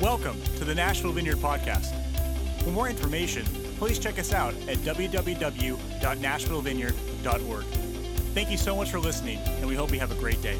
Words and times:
Welcome 0.00 0.40
to 0.58 0.64
the 0.66 0.74
Nashville 0.74 1.12
Vineyard 1.12 1.38
Podcast. 1.38 1.94
For 2.62 2.68
more 2.70 2.86
information, 2.86 3.46
please 3.78 3.98
check 3.98 4.18
us 4.18 4.34
out 4.34 4.52
at 4.68 4.76
www.nashvillevineyard.org. 4.78 7.64
Thank 8.34 8.50
you 8.50 8.58
so 8.58 8.76
much 8.76 8.90
for 8.90 9.00
listening, 9.00 9.38
and 9.38 9.66
we 9.66 9.74
hope 9.74 9.90
you 9.92 9.98
have 9.98 10.12
a 10.12 10.16
great 10.16 10.42
day. 10.42 10.58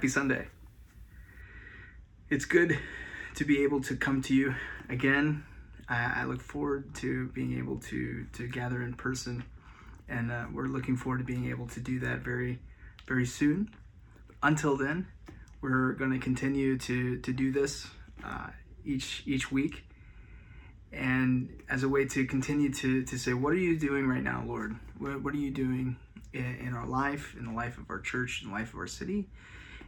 Happy 0.00 0.08
Sunday. 0.08 0.46
It's 2.30 2.46
good 2.46 2.78
to 3.34 3.44
be 3.44 3.64
able 3.64 3.82
to 3.82 3.96
come 3.96 4.22
to 4.22 4.34
you 4.34 4.54
again. 4.88 5.44
I, 5.90 6.22
I 6.22 6.24
look 6.24 6.40
forward 6.40 6.94
to 6.94 7.28
being 7.34 7.58
able 7.58 7.76
to 7.80 8.24
to 8.32 8.48
gather 8.48 8.80
in 8.80 8.94
person, 8.94 9.44
and 10.08 10.32
uh, 10.32 10.46
we're 10.54 10.68
looking 10.68 10.96
forward 10.96 11.18
to 11.18 11.24
being 11.24 11.50
able 11.50 11.66
to 11.66 11.80
do 11.80 12.00
that 12.00 12.20
very, 12.20 12.60
very 13.06 13.26
soon. 13.26 13.68
Until 14.42 14.74
then, 14.74 15.06
we're 15.60 15.92
going 15.92 16.12
to 16.12 16.18
continue 16.18 16.78
to 16.78 17.18
to 17.18 17.32
do 17.34 17.52
this 17.52 17.86
uh, 18.24 18.46
each 18.86 19.22
each 19.26 19.52
week, 19.52 19.84
and 20.92 21.50
as 21.68 21.82
a 21.82 21.90
way 21.90 22.06
to 22.06 22.24
continue 22.24 22.72
to 22.72 23.04
to 23.04 23.18
say, 23.18 23.34
what 23.34 23.52
are 23.52 23.56
you 23.56 23.78
doing 23.78 24.08
right 24.08 24.22
now, 24.22 24.44
Lord? 24.46 24.76
What, 24.96 25.22
what 25.22 25.34
are 25.34 25.42
you 25.46 25.50
doing 25.50 25.96
in, 26.32 26.56
in 26.68 26.72
our 26.72 26.86
life, 26.86 27.36
in 27.38 27.44
the 27.44 27.52
life 27.52 27.76
of 27.76 27.90
our 27.90 28.00
church, 28.00 28.40
in 28.40 28.48
the 28.48 28.54
life 28.54 28.72
of 28.72 28.78
our 28.78 28.86
city? 28.86 29.28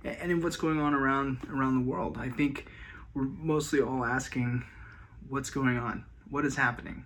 And 0.05 0.30
in 0.30 0.41
what's 0.42 0.56
going 0.56 0.80
on 0.80 0.95
around 0.95 1.38
around 1.51 1.74
the 1.74 1.91
world. 1.91 2.16
I 2.19 2.29
think 2.29 2.66
we're 3.14 3.25
mostly 3.25 3.81
all 3.81 4.05
asking 4.05 4.64
what's 5.28 5.50
going 5.50 5.78
on, 5.78 6.05
what 6.31 6.45
is 6.45 6.56
happening, 6.56 7.05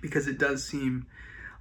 because 0.00 0.26
it 0.28 0.38
does 0.38 0.64
seem 0.64 1.06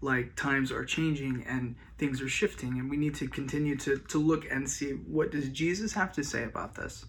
like 0.01 0.35
times 0.35 0.71
are 0.71 0.85
changing 0.85 1.45
and 1.47 1.75
things 1.97 2.21
are 2.21 2.29
shifting, 2.29 2.79
and 2.79 2.89
we 2.89 2.97
need 2.97 3.15
to 3.15 3.27
continue 3.27 3.75
to 3.77 3.97
to 3.97 4.17
look 4.17 4.45
and 4.49 4.69
see 4.69 4.91
what 4.91 5.31
does 5.31 5.49
Jesus 5.49 5.93
have 5.93 6.11
to 6.13 6.23
say 6.23 6.43
about 6.43 6.75
this. 6.75 7.05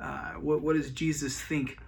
Uh, 0.00 0.32
what 0.34 0.62
what 0.62 0.76
does 0.76 0.90
Jesus 0.90 1.40
think 1.40 1.78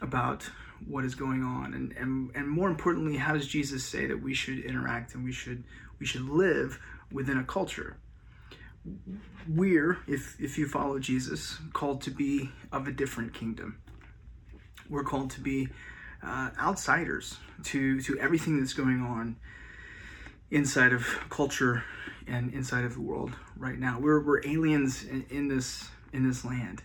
about 0.00 0.48
what 0.86 1.04
is 1.04 1.14
going 1.14 1.42
on, 1.42 1.74
and, 1.74 1.92
and 1.92 2.30
and 2.34 2.48
more 2.48 2.68
importantly, 2.68 3.16
how 3.16 3.34
does 3.34 3.46
Jesus 3.46 3.84
say 3.84 4.06
that 4.06 4.22
we 4.22 4.34
should 4.34 4.58
interact 4.60 5.14
and 5.14 5.24
we 5.24 5.32
should 5.32 5.64
we 5.98 6.06
should 6.06 6.28
live 6.28 6.78
within 7.10 7.38
a 7.38 7.44
culture? 7.44 7.96
We're, 9.48 9.98
if, 10.06 10.40
if 10.40 10.58
you 10.58 10.66
follow 10.66 10.98
Jesus, 10.98 11.58
called 11.72 12.02
to 12.02 12.10
be 12.10 12.50
of 12.72 12.86
a 12.86 12.92
different 12.92 13.34
kingdom. 13.34 13.80
We're 14.88 15.04
called 15.04 15.30
to 15.32 15.40
be 15.40 15.68
uh, 16.22 16.50
outsiders 16.58 17.38
to, 17.64 18.00
to 18.02 18.18
everything 18.18 18.58
that's 18.58 18.74
going 18.74 19.00
on 19.02 19.36
inside 20.50 20.92
of 20.92 21.06
culture 21.30 21.84
and 22.26 22.52
inside 22.52 22.84
of 22.84 22.94
the 22.94 23.00
world 23.00 23.32
right 23.56 23.78
now. 23.78 23.98
We're, 24.00 24.20
we're 24.20 24.44
aliens 24.46 25.04
in, 25.04 25.24
in 25.30 25.48
this 25.48 25.88
in 26.12 26.26
this 26.26 26.44
land. 26.44 26.82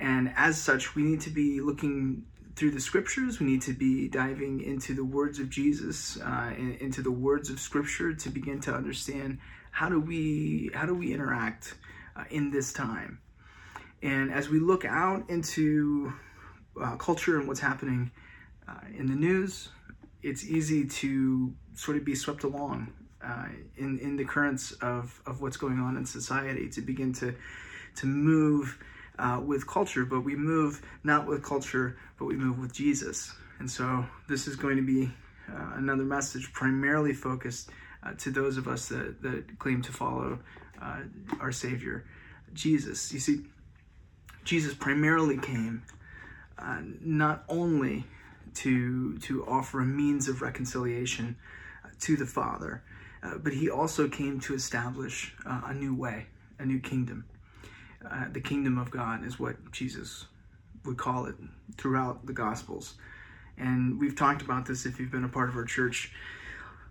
And 0.00 0.32
as 0.36 0.60
such, 0.60 0.94
we 0.94 1.02
need 1.02 1.20
to 1.22 1.30
be 1.30 1.60
looking 1.60 2.24
through 2.56 2.70
the 2.72 2.80
scriptures. 2.80 3.40
We 3.40 3.46
need 3.46 3.62
to 3.62 3.72
be 3.72 4.08
diving 4.08 4.62
into 4.62 4.94
the 4.94 5.04
words 5.04 5.38
of 5.38 5.50
Jesus, 5.50 6.16
uh, 6.20 6.52
into 6.56 7.02
the 7.02 7.10
words 7.10 7.50
of 7.50 7.58
Scripture 7.58 8.14
to 8.14 8.30
begin 8.30 8.60
to 8.60 8.74
understand 8.74 9.38
how 9.74 9.88
do 9.88 9.98
we 10.00 10.70
how 10.72 10.86
do 10.86 10.94
we 10.94 11.12
interact 11.12 11.74
uh, 12.16 12.24
in 12.30 12.52
this 12.52 12.72
time? 12.72 13.18
And 14.02 14.32
as 14.32 14.48
we 14.48 14.60
look 14.60 14.84
out 14.84 15.28
into 15.28 16.12
uh, 16.80 16.94
culture 16.96 17.38
and 17.38 17.48
what's 17.48 17.60
happening 17.60 18.12
uh, 18.68 18.86
in 18.96 19.06
the 19.06 19.16
news 19.16 19.68
it's 20.22 20.44
easy 20.44 20.86
to 20.86 21.52
sort 21.74 21.96
of 21.98 22.04
be 22.04 22.14
swept 22.14 22.44
along 22.44 22.92
uh, 23.22 23.46
in 23.76 23.98
in 23.98 24.16
the 24.16 24.24
currents 24.24 24.72
of 24.80 25.20
of 25.26 25.42
what's 25.42 25.56
going 25.56 25.78
on 25.80 25.96
in 25.96 26.06
society 26.06 26.68
to 26.68 26.80
begin 26.80 27.12
to 27.12 27.34
to 27.96 28.06
move 28.06 28.78
uh, 29.18 29.40
with 29.44 29.66
culture. 29.66 30.04
But 30.04 30.20
we 30.20 30.36
move 30.36 30.82
not 31.02 31.26
with 31.26 31.42
culture 31.42 31.98
but 32.18 32.26
we 32.26 32.36
move 32.36 32.58
with 32.58 32.72
jesus. 32.72 33.34
And 33.58 33.70
so 33.70 34.06
this 34.28 34.46
is 34.46 34.54
going 34.56 34.76
to 34.76 34.82
be 34.82 35.10
uh, 35.52 35.72
another 35.74 36.04
message 36.04 36.52
primarily 36.52 37.12
focused 37.12 37.70
to 38.12 38.30
those 38.30 38.56
of 38.56 38.68
us 38.68 38.88
that, 38.88 39.22
that 39.22 39.58
claim 39.58 39.82
to 39.82 39.92
follow 39.92 40.38
uh, 40.80 41.00
our 41.40 41.52
Savior, 41.52 42.04
Jesus. 42.52 43.12
You 43.12 43.20
see, 43.20 43.40
Jesus 44.44 44.74
primarily 44.74 45.38
came 45.38 45.82
uh, 46.58 46.80
not 47.00 47.44
only 47.48 48.04
to, 48.54 49.18
to 49.18 49.44
offer 49.46 49.80
a 49.80 49.86
means 49.86 50.28
of 50.28 50.42
reconciliation 50.42 51.36
uh, 51.84 51.88
to 52.00 52.16
the 52.16 52.26
Father, 52.26 52.82
uh, 53.22 53.38
but 53.38 53.54
he 53.54 53.70
also 53.70 54.08
came 54.08 54.38
to 54.40 54.54
establish 54.54 55.34
uh, 55.46 55.62
a 55.66 55.74
new 55.74 55.94
way, 55.94 56.26
a 56.58 56.64
new 56.64 56.78
kingdom. 56.78 57.24
the 58.32 58.40
kingdom 58.40 58.78
of 58.78 58.90
God 58.90 59.24
is 59.24 59.40
what 59.40 59.72
Jesus 59.72 60.26
would 60.84 60.98
call 60.98 61.26
it 61.26 61.36
throughout 61.78 62.26
the 62.26 62.32
Gospels. 62.32 62.94
And 63.56 63.98
we've 63.98 64.16
talked 64.16 64.42
about 64.42 64.66
this 64.66 64.84
if 64.84 65.00
you've 65.00 65.10
been 65.10 65.24
a 65.24 65.28
part 65.28 65.48
of 65.48 65.56
our 65.56 65.64
church 65.64 66.12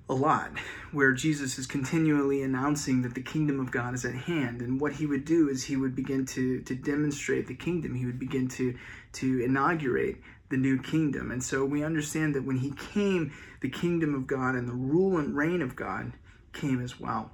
a 0.10 0.14
lot, 0.14 0.52
where 0.92 1.14
Jesus 1.14 1.58
is 1.58 1.66
continually 1.66 2.42
announcing 2.42 3.02
that 3.04 3.16
the 3.16 3.22
kingdom 3.22 3.60
of 3.60 3.72
God 3.72 3.94
is 3.94 4.04
at 4.04 4.16
hand. 4.16 4.62
And 4.62 4.80
what 4.80 4.94
he 4.94 5.06
would 5.06 5.26
do 5.26 5.48
is 5.50 5.64
he 5.64 5.78
would 5.78 5.96
begin 5.96 6.26
to, 6.28 6.62
to 6.62 6.76
demonstrate 6.76 7.48
the 7.48 7.56
kingdom. 7.56 7.96
He 7.96 8.06
would 8.06 8.20
begin 8.20 8.48
to, 8.50 8.76
to 9.14 9.44
inaugurate 9.44 10.18
the 10.50 10.58
new 10.58 10.78
kingdom. 10.78 11.32
And 11.32 11.44
so 11.44 11.64
we 11.66 11.84
understand 11.84 12.36
that 12.36 12.44
when 12.44 12.58
he 12.58 12.72
came, 12.94 13.32
the 13.62 13.70
kingdom 13.70 14.14
of 14.14 14.28
God 14.28 14.56
and 14.56 14.68
the 14.68 14.74
rule 14.74 15.18
and 15.18 15.36
reign 15.36 15.62
of 15.62 15.76
God 15.76 16.14
came 16.52 16.82
as 16.82 17.00
well. 17.00 17.32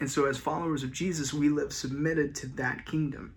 And 0.00 0.10
so, 0.10 0.26
as 0.26 0.38
followers 0.38 0.82
of 0.82 0.92
Jesus, 0.92 1.32
we 1.32 1.48
live 1.48 1.72
submitted 1.72 2.34
to 2.36 2.46
that 2.48 2.86
kingdom. 2.86 3.34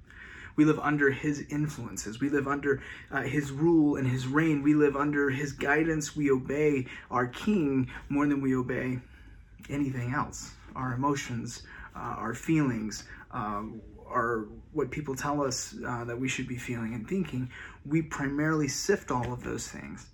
We 0.55 0.65
live 0.65 0.79
under 0.79 1.11
his 1.11 1.45
influences. 1.49 2.19
We 2.19 2.29
live 2.29 2.47
under 2.47 2.81
uh, 3.11 3.23
his 3.23 3.51
rule 3.51 3.97
and 3.97 4.07
his 4.07 4.27
reign. 4.27 4.61
We 4.61 4.73
live 4.73 4.95
under 4.95 5.29
his 5.29 5.51
guidance. 5.51 6.15
We 6.15 6.31
obey 6.31 6.85
our 7.11 7.27
king 7.27 7.89
more 8.09 8.25
than 8.27 8.41
we 8.41 8.55
obey 8.55 8.99
anything 9.69 10.13
else. 10.13 10.51
Our 10.75 10.93
emotions, 10.93 11.63
uh, 11.95 11.99
our 11.99 12.33
feelings, 12.33 13.05
um, 13.31 13.81
are 14.07 14.45
what 14.71 14.91
people 14.91 15.15
tell 15.15 15.43
us 15.43 15.75
uh, 15.85 16.03
that 16.05 16.17
we 16.17 16.27
should 16.27 16.47
be 16.47 16.57
feeling 16.57 16.93
and 16.93 17.07
thinking. 17.07 17.49
We 17.85 18.01
primarily 18.01 18.67
sift 18.67 19.11
all 19.11 19.33
of 19.33 19.43
those 19.43 19.67
things 19.67 20.07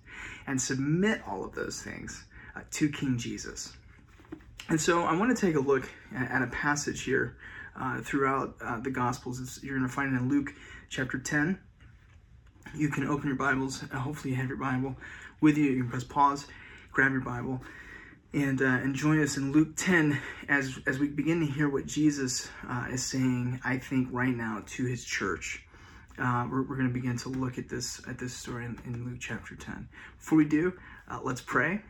and 0.46 0.60
submit 0.60 1.20
all 1.26 1.44
of 1.44 1.54
those 1.54 1.82
things 1.82 2.24
uh, 2.56 2.60
to 2.72 2.88
King 2.88 3.18
Jesus. 3.18 3.72
And 4.68 4.80
so 4.80 5.02
I 5.02 5.14
want 5.16 5.36
to 5.36 5.46
take 5.46 5.56
a 5.56 5.60
look 5.60 5.88
at 6.14 6.42
a 6.42 6.46
passage 6.48 7.02
here 7.02 7.36
uh, 7.78 8.00
throughout 8.00 8.56
uh, 8.64 8.80
the 8.80 8.90
Gospels. 8.90 9.40
It's, 9.40 9.62
you're 9.62 9.76
going 9.76 9.88
to 9.88 9.94
find 9.94 10.14
it 10.14 10.18
in 10.18 10.28
Luke 10.28 10.54
chapter 10.88 11.18
10. 11.18 11.58
You 12.74 12.88
can 12.88 13.06
open 13.06 13.28
your 13.28 13.36
Bibles. 13.36 13.82
Uh, 13.92 13.98
hopefully, 13.98 14.30
you 14.30 14.36
have 14.36 14.48
your 14.48 14.58
Bible 14.58 14.96
with 15.40 15.58
you. 15.58 15.64
You 15.64 15.82
can 15.82 15.90
press 15.90 16.04
pause, 16.04 16.46
grab 16.90 17.12
your 17.12 17.20
Bible, 17.20 17.60
and 18.32 18.62
uh, 18.62 18.64
and 18.64 18.94
join 18.94 19.20
us 19.20 19.36
in 19.36 19.52
Luke 19.52 19.76
10 19.76 20.18
as 20.48 20.78
as 20.86 20.98
we 20.98 21.08
begin 21.08 21.40
to 21.40 21.46
hear 21.46 21.68
what 21.68 21.86
Jesus 21.86 22.48
uh, 22.68 22.86
is 22.90 23.04
saying. 23.04 23.60
I 23.64 23.78
think 23.78 24.08
right 24.10 24.34
now 24.34 24.62
to 24.66 24.84
His 24.84 25.04
church. 25.04 25.64
Uh, 26.18 26.46
we're, 26.50 26.62
we're 26.62 26.76
going 26.76 26.88
to 26.88 26.92
begin 26.92 27.16
to 27.16 27.30
look 27.30 27.56
at 27.56 27.70
this 27.70 28.00
at 28.06 28.18
this 28.18 28.34
story 28.34 28.66
in, 28.66 28.78
in 28.84 29.04
Luke 29.04 29.18
chapter 29.18 29.56
10. 29.56 29.88
Before 30.18 30.38
we 30.38 30.44
do, 30.44 30.74
let's 31.22 31.40
pray 31.40 31.80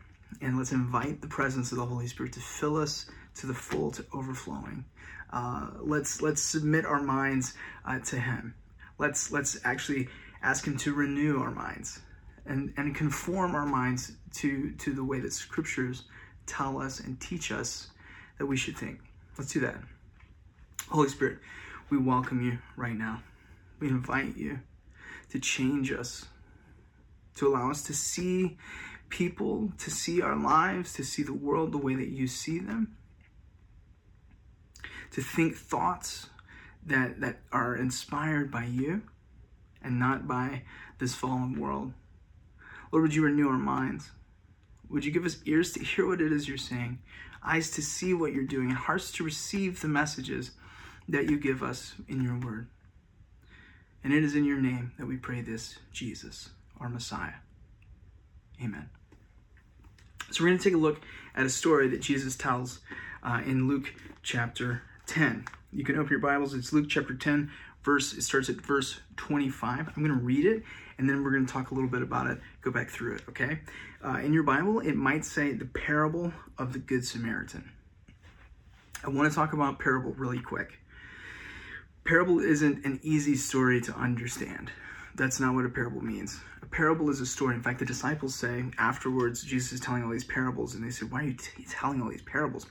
and 0.41 0.57
let's 0.57 0.71
invite 0.71 1.21
the 1.21 1.27
presence 1.27 1.71
of 1.71 1.77
the 1.77 1.85
Holy 1.85 2.07
Spirit 2.07 2.33
to 2.33 2.39
fill 2.39 2.77
us 2.77 3.05
to 3.35 3.47
the 3.47 3.53
full, 3.53 3.91
to 3.91 4.05
overflowing. 4.13 4.85
Uh, 5.33 5.65
let's 5.81 6.21
let's 6.21 6.43
submit 6.43 6.85
our 6.85 7.01
minds 7.01 7.55
uh, 7.85 7.97
to 7.97 8.19
Him. 8.19 8.53
Let's 8.99 9.31
let's 9.31 9.59
actually 9.63 10.07
ask 10.43 10.67
Him 10.67 10.77
to 10.77 10.93
renew 10.93 11.39
our 11.39 11.49
minds 11.49 11.99
and 12.45 12.71
and 12.77 12.93
conform 12.95 13.55
our 13.55 13.65
minds 13.65 14.11
to 14.35 14.71
to 14.73 14.93
the 14.93 15.03
way 15.03 15.19
that 15.19 15.33
Scriptures 15.33 16.03
tell 16.45 16.79
us 16.79 16.99
and 16.99 17.19
teach 17.19 17.51
us 17.51 17.87
that 18.37 18.45
we 18.45 18.55
should 18.55 18.77
think. 18.77 18.99
Let's 19.35 19.51
do 19.51 19.59
that. 19.61 19.77
Holy 20.89 21.09
Spirit, 21.09 21.39
we 21.89 21.97
welcome 21.97 22.43
you 22.45 22.59
right 22.77 22.95
now. 22.95 23.23
We 23.79 23.87
invite 23.87 24.37
you 24.37 24.59
to 25.31 25.39
change 25.39 25.91
us, 25.91 26.25
to 27.37 27.47
allow 27.47 27.71
us 27.71 27.81
to 27.83 27.93
see 27.93 28.59
people, 29.09 29.71
to 29.79 29.89
see 29.89 30.21
our 30.21 30.35
lives, 30.35 30.93
to 30.93 31.03
see 31.03 31.23
the 31.23 31.33
world 31.33 31.71
the 31.71 31.79
way 31.79 31.95
that 31.95 32.09
you 32.09 32.27
see 32.27 32.59
them 32.59 32.95
to 35.13 35.21
think 35.21 35.55
thoughts 35.55 36.27
that, 36.85 37.21
that 37.21 37.39
are 37.51 37.75
inspired 37.75 38.51
by 38.51 38.65
you 38.65 39.03
and 39.81 39.99
not 39.99 40.27
by 40.27 40.63
this 40.99 41.15
fallen 41.15 41.59
world. 41.59 41.93
Lord, 42.91 43.03
would 43.03 43.15
you 43.15 43.23
renew 43.23 43.47
our 43.47 43.57
minds? 43.57 44.11
Would 44.89 45.05
you 45.05 45.11
give 45.11 45.25
us 45.25 45.39
ears 45.45 45.71
to 45.73 45.83
hear 45.83 46.07
what 46.07 46.21
it 46.21 46.31
is 46.31 46.47
you're 46.47 46.57
saying, 46.57 46.99
eyes 47.43 47.71
to 47.71 47.81
see 47.81 48.13
what 48.13 48.33
you're 48.33 48.43
doing, 48.43 48.69
and 48.69 48.77
hearts 48.77 49.11
to 49.13 49.23
receive 49.23 49.81
the 49.81 49.87
messages 49.87 50.51
that 51.09 51.29
you 51.29 51.37
give 51.37 51.63
us 51.63 51.93
in 52.07 52.23
your 52.23 52.37
word. 52.39 52.67
And 54.03 54.13
it 54.13 54.23
is 54.23 54.35
in 54.35 54.45
your 54.45 54.59
name 54.59 54.91
that 54.97 55.05
we 55.05 55.17
pray 55.17 55.41
this, 55.41 55.79
Jesus, 55.91 56.49
our 56.79 56.89
Messiah. 56.89 57.35
Amen. 58.61 58.89
So 60.31 60.43
we're 60.43 60.49
going 60.49 60.59
to 60.59 60.63
take 60.63 60.73
a 60.73 60.77
look 60.77 61.01
at 61.35 61.45
a 61.45 61.49
story 61.49 61.87
that 61.89 62.01
Jesus 62.01 62.35
tells 62.35 62.79
uh, 63.23 63.41
in 63.45 63.67
Luke 63.67 63.93
chapter 64.21 64.81
10. 65.07 65.45
You 65.71 65.83
can 65.83 65.97
open 65.97 66.11
your 66.11 66.19
Bibles. 66.19 66.53
It's 66.53 66.71
Luke 66.71 66.87
chapter 66.89 67.13
10, 67.13 67.51
verse. 67.83 68.13
It 68.13 68.21
starts 68.23 68.49
at 68.49 68.55
verse 68.57 68.99
25. 69.17 69.87
I'm 69.87 70.03
going 70.03 70.17
to 70.17 70.23
read 70.23 70.45
it, 70.45 70.63
and 70.97 71.09
then 71.09 71.23
we're 71.23 71.31
going 71.31 71.45
to 71.45 71.51
talk 71.51 71.71
a 71.71 71.73
little 71.73 71.89
bit 71.89 72.01
about 72.01 72.27
it. 72.27 72.39
Go 72.61 72.71
back 72.71 72.89
through 72.89 73.15
it. 73.15 73.21
Okay. 73.29 73.59
Uh, 74.03 74.19
in 74.19 74.33
your 74.33 74.43
Bible, 74.43 74.79
it 74.79 74.95
might 74.95 75.25
say 75.25 75.53
the 75.53 75.65
parable 75.65 76.31
of 76.57 76.73
the 76.73 76.79
Good 76.79 77.05
Samaritan. 77.05 77.69
I 79.03 79.09
want 79.09 79.29
to 79.29 79.35
talk 79.35 79.53
about 79.53 79.79
parable 79.79 80.11
really 80.11 80.39
quick. 80.39 80.79
Parable 82.05 82.39
isn't 82.39 82.85
an 82.85 82.99
easy 83.03 83.35
story 83.35 83.81
to 83.81 83.93
understand. 83.93 84.71
That's 85.15 85.39
not 85.39 85.53
what 85.53 85.65
a 85.65 85.69
parable 85.69 86.01
means. 86.01 86.39
A 86.61 86.65
parable 86.65 87.09
is 87.09 87.21
a 87.21 87.25
story. 87.25 87.55
In 87.55 87.61
fact, 87.61 87.79
the 87.79 87.85
disciples 87.85 88.35
say 88.35 88.63
afterwards, 88.77 89.43
Jesus 89.43 89.73
is 89.73 89.79
telling 89.79 90.03
all 90.03 90.09
these 90.09 90.23
parables, 90.23 90.75
and 90.75 90.83
they 90.83 90.89
said, 90.89 91.11
Why 91.11 91.21
are 91.21 91.27
you 91.27 91.33
t- 91.33 91.65
telling 91.69 92.01
all 92.01 92.09
these 92.09 92.21
parables? 92.23 92.65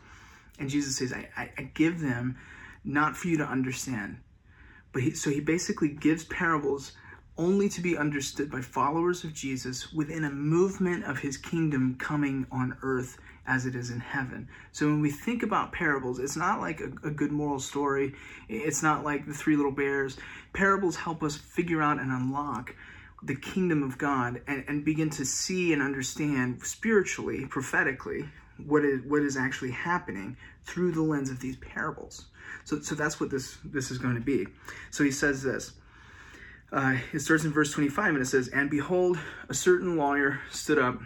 And 0.58 0.68
Jesus 0.68 0.96
says, 0.96 1.12
I, 1.12 1.28
I, 1.36 1.50
I 1.58 1.62
give 1.74 2.00
them 2.00 2.36
not 2.84 3.16
for 3.16 3.28
you 3.28 3.38
to 3.38 3.44
understand. 3.44 4.18
But 4.92 5.02
he, 5.02 5.10
so 5.12 5.30
he 5.30 5.40
basically 5.40 5.88
gives 5.88 6.24
parables 6.24 6.92
only 7.38 7.68
to 7.70 7.80
be 7.80 7.96
understood 7.96 8.50
by 8.50 8.60
followers 8.60 9.24
of 9.24 9.32
Jesus 9.32 9.92
within 9.92 10.24
a 10.24 10.30
movement 10.30 11.04
of 11.04 11.18
his 11.18 11.36
kingdom 11.36 11.96
coming 11.98 12.46
on 12.52 12.76
earth 12.82 13.16
as 13.46 13.66
it 13.66 13.74
is 13.74 13.90
in 13.90 14.00
heaven. 14.00 14.48
So 14.70 14.86
when 14.86 15.00
we 15.00 15.10
think 15.10 15.42
about 15.42 15.72
parables, 15.72 16.18
it's 16.18 16.36
not 16.36 16.60
like 16.60 16.80
a, 16.80 16.92
a, 17.06 17.10
good 17.10 17.32
moral 17.32 17.58
story, 17.58 18.14
it's 18.48 18.82
not 18.82 19.02
like 19.02 19.26
the 19.26 19.34
three 19.34 19.56
little 19.56 19.72
bears. 19.72 20.16
Parables 20.52 20.96
help 20.96 21.22
us 21.22 21.36
figure 21.36 21.82
out 21.82 21.98
and 21.98 22.12
unlock 22.12 22.74
the 23.22 23.34
kingdom 23.34 23.82
of 23.82 23.98
God 23.98 24.42
and, 24.46 24.64
and 24.68 24.84
begin 24.84 25.10
to 25.10 25.24
see 25.24 25.72
and 25.72 25.82
understand 25.82 26.62
spiritually, 26.64 27.46
prophetically, 27.46 28.28
what 28.66 28.84
is 28.84 29.02
what 29.04 29.22
is 29.22 29.36
actually 29.36 29.70
happening 29.70 30.36
through 30.64 30.92
the 30.92 31.02
lens 31.02 31.30
of 31.30 31.40
these 31.40 31.56
parables. 31.56 32.26
So, 32.64 32.80
so 32.80 32.94
that's 32.94 33.20
what 33.20 33.30
this 33.30 33.58
this 33.64 33.90
is 33.90 33.98
going 33.98 34.14
to 34.14 34.20
be. 34.20 34.46
So 34.90 35.04
he 35.04 35.10
says 35.10 35.42
this. 35.42 35.72
Uh, 36.72 36.96
it 37.12 37.20
starts 37.20 37.44
in 37.44 37.52
verse 37.52 37.70
25 37.70 38.14
and 38.14 38.22
it 38.22 38.26
says, 38.26 38.48
And 38.48 38.70
behold, 38.70 39.18
a 39.48 39.54
certain 39.54 39.98
lawyer 39.98 40.40
stood 40.50 40.78
up 40.78 41.00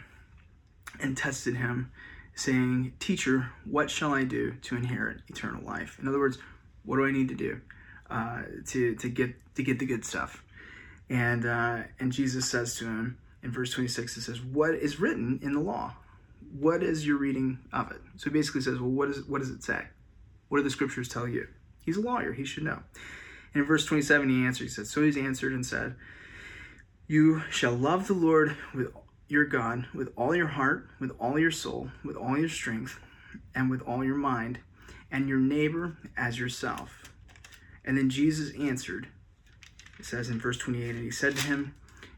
and 1.00 1.16
tested 1.16 1.56
him, 1.56 1.90
saying, 2.36 2.92
Teacher, 3.00 3.50
what 3.64 3.90
shall 3.90 4.14
I 4.14 4.22
do 4.22 4.52
to 4.62 4.76
inherit 4.76 5.22
eternal 5.26 5.64
life? 5.64 5.98
In 6.00 6.06
other 6.06 6.20
words, 6.20 6.38
what 6.84 6.96
do 6.96 7.04
I 7.04 7.10
need 7.10 7.28
to 7.30 7.34
do 7.34 7.60
uh, 8.08 8.42
to, 8.68 8.94
to, 8.94 9.08
get, 9.08 9.34
to 9.56 9.64
get 9.64 9.80
the 9.80 9.86
good 9.86 10.04
stuff? 10.04 10.44
And, 11.10 11.44
uh, 11.44 11.82
and 11.98 12.12
Jesus 12.12 12.48
says 12.48 12.76
to 12.76 12.84
him 12.84 13.18
in 13.42 13.50
verse 13.50 13.72
26, 13.72 14.16
it 14.16 14.20
says, 14.20 14.40
What 14.40 14.74
is 14.74 15.00
written 15.00 15.40
in 15.42 15.52
the 15.52 15.60
law? 15.60 15.96
What 16.58 16.82
is 16.82 17.06
your 17.06 17.18
reading 17.18 17.58
of 17.72 17.90
it? 17.90 18.00
So 18.16 18.24
he 18.24 18.30
basically 18.30 18.60
says, 18.60 18.78
Well, 18.78 18.90
what, 18.90 19.08
is, 19.08 19.24
what 19.24 19.40
does 19.40 19.50
it 19.50 19.62
say? 19.62 19.84
What 20.48 20.58
do 20.58 20.64
the 20.64 20.70
scriptures 20.70 21.08
tell 21.08 21.28
you? 21.28 21.46
He's 21.84 21.96
a 21.96 22.00
lawyer, 22.00 22.32
he 22.32 22.44
should 22.44 22.64
know. 22.64 22.82
And 23.52 23.62
in 23.62 23.64
verse 23.64 23.86
27, 23.86 24.28
he 24.28 24.44
answered, 24.44 24.64
he 24.64 24.70
said, 24.70 24.86
So 24.86 25.02
he's 25.02 25.16
answered 25.16 25.52
and 25.52 25.64
said, 25.64 25.96
You 27.06 27.42
shall 27.50 27.72
love 27.72 28.06
the 28.06 28.14
Lord 28.14 28.56
with 28.74 28.88
your 29.28 29.44
God 29.44 29.86
with 29.94 30.12
all 30.16 30.34
your 30.34 30.46
heart, 30.46 30.88
with 31.00 31.10
all 31.18 31.38
your 31.38 31.50
soul, 31.50 31.90
with 32.04 32.16
all 32.16 32.38
your 32.38 32.48
strength, 32.48 33.00
and 33.54 33.70
with 33.70 33.82
all 33.82 34.04
your 34.04 34.16
mind, 34.16 34.60
and 35.10 35.28
your 35.28 35.38
neighbor 35.38 35.96
as 36.16 36.38
yourself. 36.38 37.10
And 37.84 37.96
then 37.96 38.10
Jesus 38.10 38.54
answered, 38.56 39.08
it 39.98 40.04
says 40.04 40.28
in 40.28 40.38
verse 40.38 40.58
28, 40.58 40.90
and 40.90 41.04
he 41.04 41.10
said 41.10 41.36
to 41.36 41.46
him, 41.46 41.74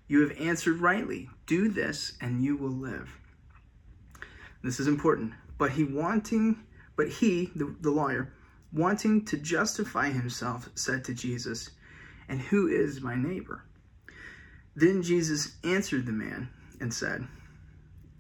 You 0.07 0.21
have 0.21 0.39
answered 0.39 0.81
rightly. 0.81 1.31
Do 1.47 1.69
this, 1.69 2.15
and 2.21 2.43
you 2.43 2.57
will 2.57 2.71
live. 2.71 3.19
This 4.63 4.81
is 4.81 4.87
important. 4.87 5.33
But 5.57 5.73
he 5.73 5.85
wanting, 5.85 6.65
but 6.97 7.09
he, 7.09 7.51
the, 7.55 7.75
the 7.81 7.91
lawyer, 7.91 8.33
wanting 8.73 9.25
to 9.27 9.37
justify 9.37 10.11
himself, 10.11 10.69
said 10.75 11.05
to 11.05 11.15
Jesus, 11.15 11.71
And 12.29 12.41
who 12.41 12.69
is 12.69 13.01
my 13.01 13.15
neighbor? 13.15 13.65
Then 14.77 15.03
Jesus 15.03 15.57
answered 15.65 16.07
the 16.07 16.13
man 16.13 16.51
and 16.81 16.93
said, 16.93 17.27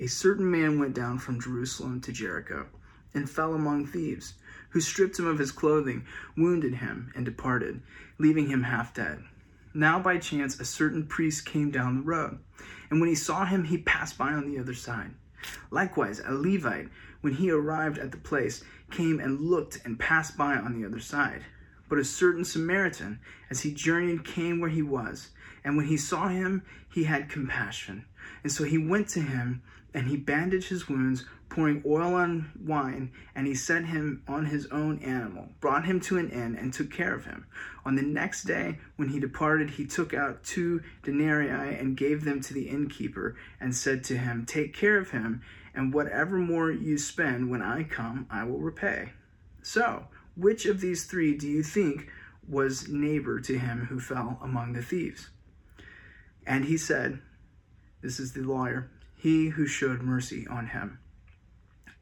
A 0.00 0.06
certain 0.06 0.50
man 0.50 0.78
went 0.78 0.94
down 0.94 1.18
from 1.18 1.40
Jerusalem 1.40 2.00
to 2.00 2.12
Jericho 2.12 2.66
and 3.14 3.30
fell 3.30 3.54
among 3.54 3.86
thieves, 3.86 4.34
who 4.70 4.80
stripped 4.80 5.18
him 5.18 5.26
of 5.26 5.38
his 5.38 5.52
clothing, 5.52 6.04
wounded 6.36 6.74
him, 6.74 7.12
and 7.14 7.24
departed, 7.24 7.80
leaving 8.18 8.48
him 8.48 8.64
half 8.64 8.92
dead. 8.92 9.22
Now 9.72 9.98
by 9.98 10.18
chance 10.18 10.58
a 10.58 10.64
certain 10.64 11.06
priest 11.06 11.46
came 11.46 11.70
down 11.70 11.96
the 11.96 12.02
road, 12.02 12.38
and 12.90 13.00
when 13.00 13.08
he 13.08 13.14
saw 13.14 13.44
him, 13.44 13.64
he 13.64 13.78
passed 13.78 14.18
by 14.18 14.32
on 14.32 14.50
the 14.50 14.58
other 14.58 14.74
side. 14.74 15.12
Likewise, 15.70 16.20
a 16.24 16.32
Levite, 16.32 16.88
when 17.20 17.34
he 17.34 17.50
arrived 17.50 17.98
at 17.98 18.10
the 18.10 18.18
place, 18.18 18.64
came 18.90 19.20
and 19.20 19.40
looked 19.40 19.80
and 19.84 19.98
passed 19.98 20.36
by 20.36 20.56
on 20.56 20.78
the 20.78 20.86
other 20.86 21.00
side. 21.00 21.44
But 21.88 21.98
a 21.98 22.04
certain 22.04 22.44
Samaritan, 22.44 23.20
as 23.50 23.60
he 23.60 23.72
journeyed, 23.72 24.24
came 24.24 24.60
where 24.60 24.70
he 24.70 24.82
was, 24.82 25.30
and 25.64 25.76
when 25.76 25.86
he 25.86 25.96
saw 25.96 26.28
him, 26.28 26.62
he 26.88 27.04
had 27.04 27.28
compassion 27.28 28.04
and 28.42 28.52
so 28.52 28.64
he 28.64 28.78
went 28.78 29.08
to 29.08 29.20
him 29.20 29.62
and 29.94 30.08
he 30.08 30.16
bandaged 30.16 30.68
his 30.68 30.88
wounds, 30.88 31.24
pouring 31.58 31.82
oil 31.84 32.14
on 32.14 32.52
wine, 32.64 33.10
and 33.34 33.44
he 33.44 33.52
sent 33.52 33.84
him 33.84 34.22
on 34.28 34.46
his 34.46 34.66
own 34.66 34.96
animal, 35.00 35.48
brought 35.58 35.84
him 35.84 35.98
to 35.98 36.16
an 36.16 36.30
inn, 36.30 36.54
and 36.54 36.72
took 36.72 36.88
care 36.88 37.12
of 37.12 37.24
him. 37.24 37.44
On 37.84 37.96
the 37.96 38.02
next 38.02 38.44
day, 38.44 38.78
when 38.94 39.08
he 39.08 39.18
departed, 39.18 39.70
he 39.70 39.84
took 39.84 40.14
out 40.14 40.44
two 40.44 40.80
denarii 41.02 41.74
and 41.74 41.96
gave 41.96 42.22
them 42.22 42.40
to 42.42 42.54
the 42.54 42.68
innkeeper, 42.68 43.34
and 43.60 43.74
said 43.74 44.04
to 44.04 44.16
him, 44.16 44.46
Take 44.46 44.72
care 44.72 44.98
of 44.98 45.10
him, 45.10 45.42
and 45.74 45.92
whatever 45.92 46.38
more 46.38 46.70
you 46.70 46.96
spend 46.96 47.50
when 47.50 47.60
I 47.60 47.82
come, 47.82 48.28
I 48.30 48.44
will 48.44 48.60
repay. 48.60 49.10
So, 49.60 50.06
which 50.36 50.64
of 50.64 50.80
these 50.80 51.06
three 51.06 51.36
do 51.36 51.48
you 51.48 51.64
think 51.64 52.08
was 52.48 52.88
neighbor 52.88 53.40
to 53.40 53.58
him 53.58 53.86
who 53.86 53.98
fell 53.98 54.38
among 54.40 54.74
the 54.74 54.82
thieves? 54.82 55.28
And 56.46 56.66
he 56.66 56.76
said, 56.76 57.18
this 58.00 58.20
is 58.20 58.32
the 58.32 58.42
lawyer, 58.42 58.92
he 59.16 59.48
who 59.48 59.66
showed 59.66 60.02
mercy 60.02 60.46
on 60.46 60.68
him. 60.68 61.00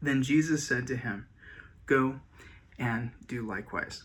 Then 0.01 0.23
Jesus 0.23 0.67
said 0.67 0.87
to 0.89 0.97
him, 0.97 1.27
Go 1.87 2.21
and 2.79 3.13
do 3.27 3.47
likewise. 3.47 4.05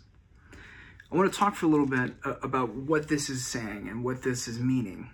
I 1.11 1.15
want 1.15 1.31
to 1.31 1.38
talk 1.38 1.55
for 1.55 1.65
a 1.65 1.69
little 1.69 1.88
bit 1.88 2.13
uh, 2.23 2.35
about 2.41 2.73
what 2.73 3.07
this 3.09 3.30
is 3.30 3.45
saying 3.45 3.87
and 3.89 4.04
what 4.04 4.23
this 4.23 4.47
is 4.47 4.59
meaning. 4.59 5.09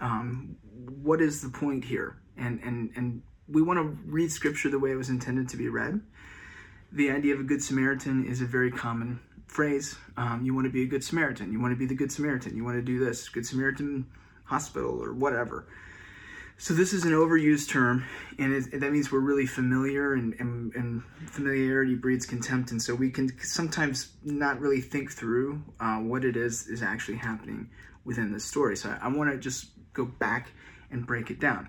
Um, 0.00 0.56
what 1.02 1.20
is 1.20 1.40
the 1.40 1.48
point 1.48 1.84
here? 1.84 2.18
And, 2.36 2.60
and, 2.62 2.90
and 2.96 3.22
we 3.48 3.62
want 3.62 3.78
to 3.78 3.98
read 4.04 4.30
scripture 4.30 4.68
the 4.68 4.78
way 4.78 4.92
it 4.92 4.96
was 4.96 5.08
intended 5.08 5.48
to 5.50 5.56
be 5.56 5.68
read. 5.68 6.00
The 6.92 7.10
idea 7.10 7.34
of 7.34 7.40
a 7.40 7.44
good 7.44 7.62
Samaritan 7.62 8.26
is 8.26 8.42
a 8.42 8.46
very 8.46 8.70
common 8.70 9.20
phrase. 9.46 9.96
Um, 10.16 10.42
you 10.44 10.54
want 10.54 10.66
to 10.66 10.70
be 10.70 10.82
a 10.82 10.86
good 10.86 11.02
Samaritan. 11.02 11.52
You 11.52 11.60
want 11.60 11.72
to 11.72 11.76
be 11.76 11.86
the 11.86 11.94
good 11.94 12.12
Samaritan. 12.12 12.54
You 12.54 12.64
want 12.64 12.76
to 12.76 12.82
do 12.82 13.02
this, 13.02 13.28
good 13.28 13.46
Samaritan 13.46 14.06
hospital 14.44 15.02
or 15.02 15.14
whatever. 15.14 15.66
So 16.60 16.74
this 16.74 16.92
is 16.92 17.04
an 17.04 17.12
overused 17.12 17.68
term, 17.68 18.04
and 18.36 18.52
it, 18.52 18.80
that 18.80 18.90
means 18.90 19.12
we're 19.12 19.20
really 19.20 19.46
familiar, 19.46 20.14
and, 20.14 20.34
and, 20.40 20.74
and, 20.74 21.04
familiarity 21.30 21.94
breeds 21.94 22.26
contempt, 22.26 22.72
and 22.72 22.82
so 22.82 22.96
we 22.96 23.10
can 23.12 23.30
sometimes 23.40 24.10
not 24.24 24.58
really 24.58 24.80
think 24.80 25.12
through 25.12 25.62
uh, 25.78 25.98
what 25.98 26.24
it 26.24 26.36
is 26.36 26.66
is 26.66 26.82
actually 26.82 27.18
happening 27.18 27.70
within 28.04 28.32
the 28.32 28.40
story. 28.40 28.76
So 28.76 28.90
I, 28.90 29.06
I 29.06 29.08
want 29.08 29.30
to 29.30 29.38
just 29.38 29.66
go 29.92 30.04
back 30.04 30.50
and 30.90 31.06
break 31.06 31.30
it 31.30 31.38
down. 31.38 31.68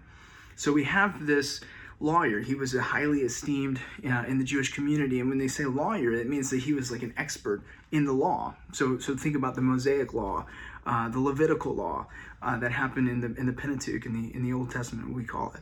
So 0.55 0.71
we 0.73 0.85
have 0.85 1.23
this 1.27 1.61
lawyer. 1.99 2.39
He 2.39 2.55
was 2.55 2.73
a 2.73 2.81
highly 2.81 3.19
esteemed 3.19 3.79
uh, 4.03 4.23
in 4.27 4.39
the 4.39 4.43
Jewish 4.43 4.73
community, 4.73 5.19
and 5.19 5.29
when 5.29 5.37
they 5.37 5.47
say 5.47 5.65
lawyer, 5.65 6.13
it 6.13 6.27
means 6.27 6.49
that 6.49 6.61
he 6.61 6.73
was 6.73 6.91
like 6.91 7.03
an 7.03 7.13
expert 7.15 7.61
in 7.91 8.05
the 8.05 8.13
law. 8.13 8.55
So 8.73 8.97
so 8.97 9.15
think 9.15 9.35
about 9.35 9.53
the 9.53 9.61
Mosaic 9.61 10.15
law, 10.15 10.47
uh, 10.85 11.09
the 11.09 11.19
Levitical 11.19 11.73
law 11.73 12.07
uh, 12.41 12.57
that 12.59 12.71
happened 12.71 13.09
in 13.09 13.21
the 13.21 13.39
in 13.39 13.45
the 13.45 13.53
Pentateuch 13.53 14.05
in 14.05 14.13
the 14.13 14.35
in 14.35 14.43
the 14.43 14.53
Old 14.53 14.71
Testament 14.71 15.13
we 15.13 15.23
call 15.23 15.53
it. 15.55 15.61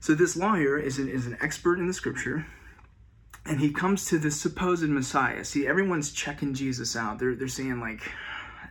So 0.00 0.14
this 0.14 0.36
lawyer 0.36 0.78
is 0.78 0.98
an, 0.98 1.08
is 1.08 1.26
an 1.26 1.38
expert 1.40 1.78
in 1.78 1.86
the 1.86 1.94
Scripture, 1.94 2.46
and 3.46 3.60
he 3.60 3.72
comes 3.72 4.04
to 4.06 4.18
this 4.18 4.40
supposed 4.40 4.88
Messiah. 4.88 5.44
See, 5.44 5.66
everyone's 5.66 6.12
checking 6.12 6.54
Jesus 6.54 6.96
out. 6.96 7.18
They're 7.18 7.34
they're 7.34 7.48
saying 7.48 7.80
like 7.80 8.02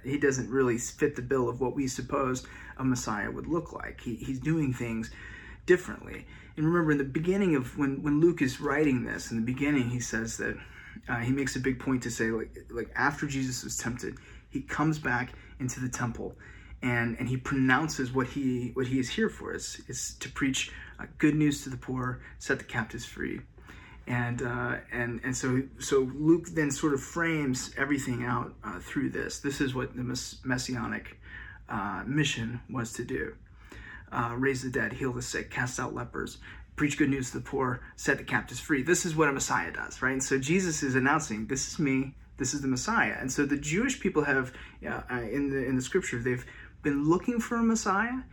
he 0.04 0.18
doesn't 0.18 0.50
really 0.50 0.78
fit 0.78 1.16
the 1.16 1.22
bill 1.22 1.50
of 1.50 1.62
what 1.62 1.76
we 1.76 1.88
suppose 1.88 2.46
a 2.78 2.84
Messiah 2.84 3.32
would 3.32 3.48
look 3.48 3.72
like. 3.74 4.02
He, 4.02 4.16
he's 4.16 4.40
doing 4.40 4.74
things 4.74 5.12
differently. 5.66 6.28
And 6.56 6.66
remember, 6.66 6.92
in 6.92 6.98
the 6.98 7.04
beginning 7.04 7.56
of 7.56 7.78
when 7.78 8.04
when 8.04 8.20
Luke 8.20 8.42
is 8.42 8.60
writing 8.60 9.04
this, 9.04 9.32
in 9.32 9.38
the 9.38 9.46
beginning 9.46 9.90
he 9.90 10.00
says 10.00 10.38
that 10.38 10.56
uh, 11.10 11.20
he 11.20 11.32
makes 11.32 11.56
a 11.56 11.60
big 11.60 11.80
point 11.80 12.04
to 12.04 12.12
say 12.12 12.30
like 12.30 12.56
like 12.70 12.92
after 12.96 13.26
Jesus 13.26 13.64
was 13.64 13.78
tempted, 13.78 14.18
he 14.54 14.62
comes 14.62 15.00
back 15.00 15.34
into 15.60 15.82
the 15.82 15.90
temple 15.90 16.38
and 16.84 17.16
and 17.18 17.30
he 17.30 17.38
pronounces 17.38 18.12
what 18.12 18.28
he 18.28 18.72
what 18.74 18.88
he 18.88 19.00
is 19.00 19.10
here 19.10 19.30
for 19.30 19.54
is 19.56 19.82
is 19.88 20.16
to 20.20 20.30
preach 20.30 20.72
uh, 21.00 21.06
good 21.18 21.34
news 21.34 21.64
to 21.64 21.70
the 21.70 21.78
poor, 21.78 22.22
set 22.38 22.60
the 22.60 22.66
captives 22.66 23.06
free, 23.06 23.40
and 24.06 24.42
uh, 24.42 24.76
and 24.92 25.22
and 25.24 25.36
so 25.36 25.64
so 25.80 26.12
Luke 26.14 26.48
then 26.54 26.70
sort 26.70 26.94
of 26.94 27.02
frames 27.02 27.74
everything 27.78 28.26
out 28.26 28.54
uh, 28.64 28.80
through 28.80 29.10
this. 29.10 29.40
This 29.40 29.62
is 29.62 29.74
what 29.74 29.96
the 29.96 30.04
messianic 30.44 31.20
uh, 31.70 32.04
mission 32.06 32.60
was 32.70 32.92
to 32.94 33.06
do: 33.06 33.34
uh, 34.12 34.36
raise 34.38 34.62
the 34.62 34.70
dead, 34.70 34.94
heal 34.94 35.14
the 35.14 35.22
sick, 35.22 35.50
cast 35.50 35.80
out 35.80 35.96
lepers, 35.96 36.40
preach 36.76 36.98
good 36.98 37.10
news 37.10 37.32
to 37.32 37.38
the 37.38 37.44
poor, 37.44 37.80
set 37.96 38.18
the 38.18 38.26
captives 38.26 38.60
free. 38.60 38.84
This 38.84 39.06
is 39.06 39.16
what 39.16 39.30
a 39.30 39.32
Messiah 39.32 39.72
does, 39.72 40.02
right? 40.02 40.12
And 40.12 40.24
so 40.24 40.38
Jesus 40.38 40.84
is 40.84 40.96
announcing, 40.96 41.48
"This 41.48 41.72
is 41.72 41.80
me. 41.80 42.14
This 42.38 42.54
is 42.54 42.62
the 42.62 42.68
Messiah." 42.68 43.16
And 43.20 43.32
so 43.32 43.46
the 43.46 43.58
Jewish 43.58 44.00
people 44.00 44.24
have 44.24 44.54
uh, 44.86 45.02
in 45.10 45.50
the 45.50 45.64
in 45.66 45.76
the 45.76 45.82
Scripture 45.82 46.20
they've 46.20 46.46
been 46.82 47.10
looking 47.10 47.40
for 47.40 47.58
a 47.58 47.64
Messiah, 47.64 48.24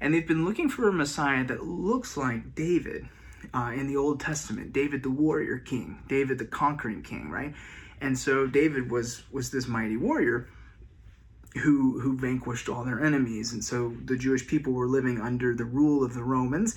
and 0.00 0.14
they've 0.14 0.26
been 0.26 0.44
looking 0.44 0.68
for 0.68 0.88
a 0.88 0.92
Messiah 0.92 1.44
that 1.44 1.64
looks 1.64 2.16
like 2.16 2.54
David 2.54 3.08
uh, 3.54 3.72
in 3.74 3.86
the 3.86 3.96
Old 3.96 4.20
Testament. 4.20 4.72
David, 4.72 5.02
the 5.02 5.10
warrior 5.10 5.58
king, 5.58 6.02
David, 6.08 6.38
the 6.38 6.44
conquering 6.44 7.02
king, 7.02 7.30
right? 7.30 7.54
And 8.00 8.18
so 8.18 8.46
David 8.46 8.90
was 8.90 9.22
was 9.30 9.50
this 9.50 9.66
mighty 9.66 9.96
warrior 9.96 10.48
who 11.62 12.00
who 12.00 12.16
vanquished 12.16 12.68
all 12.68 12.84
their 12.84 13.04
enemies. 13.04 13.52
And 13.52 13.64
so 13.64 13.94
the 14.04 14.16
Jewish 14.16 14.46
people 14.46 14.72
were 14.72 14.86
living 14.86 15.20
under 15.20 15.54
the 15.54 15.64
rule 15.64 16.04
of 16.04 16.14
the 16.14 16.22
Romans, 16.22 16.76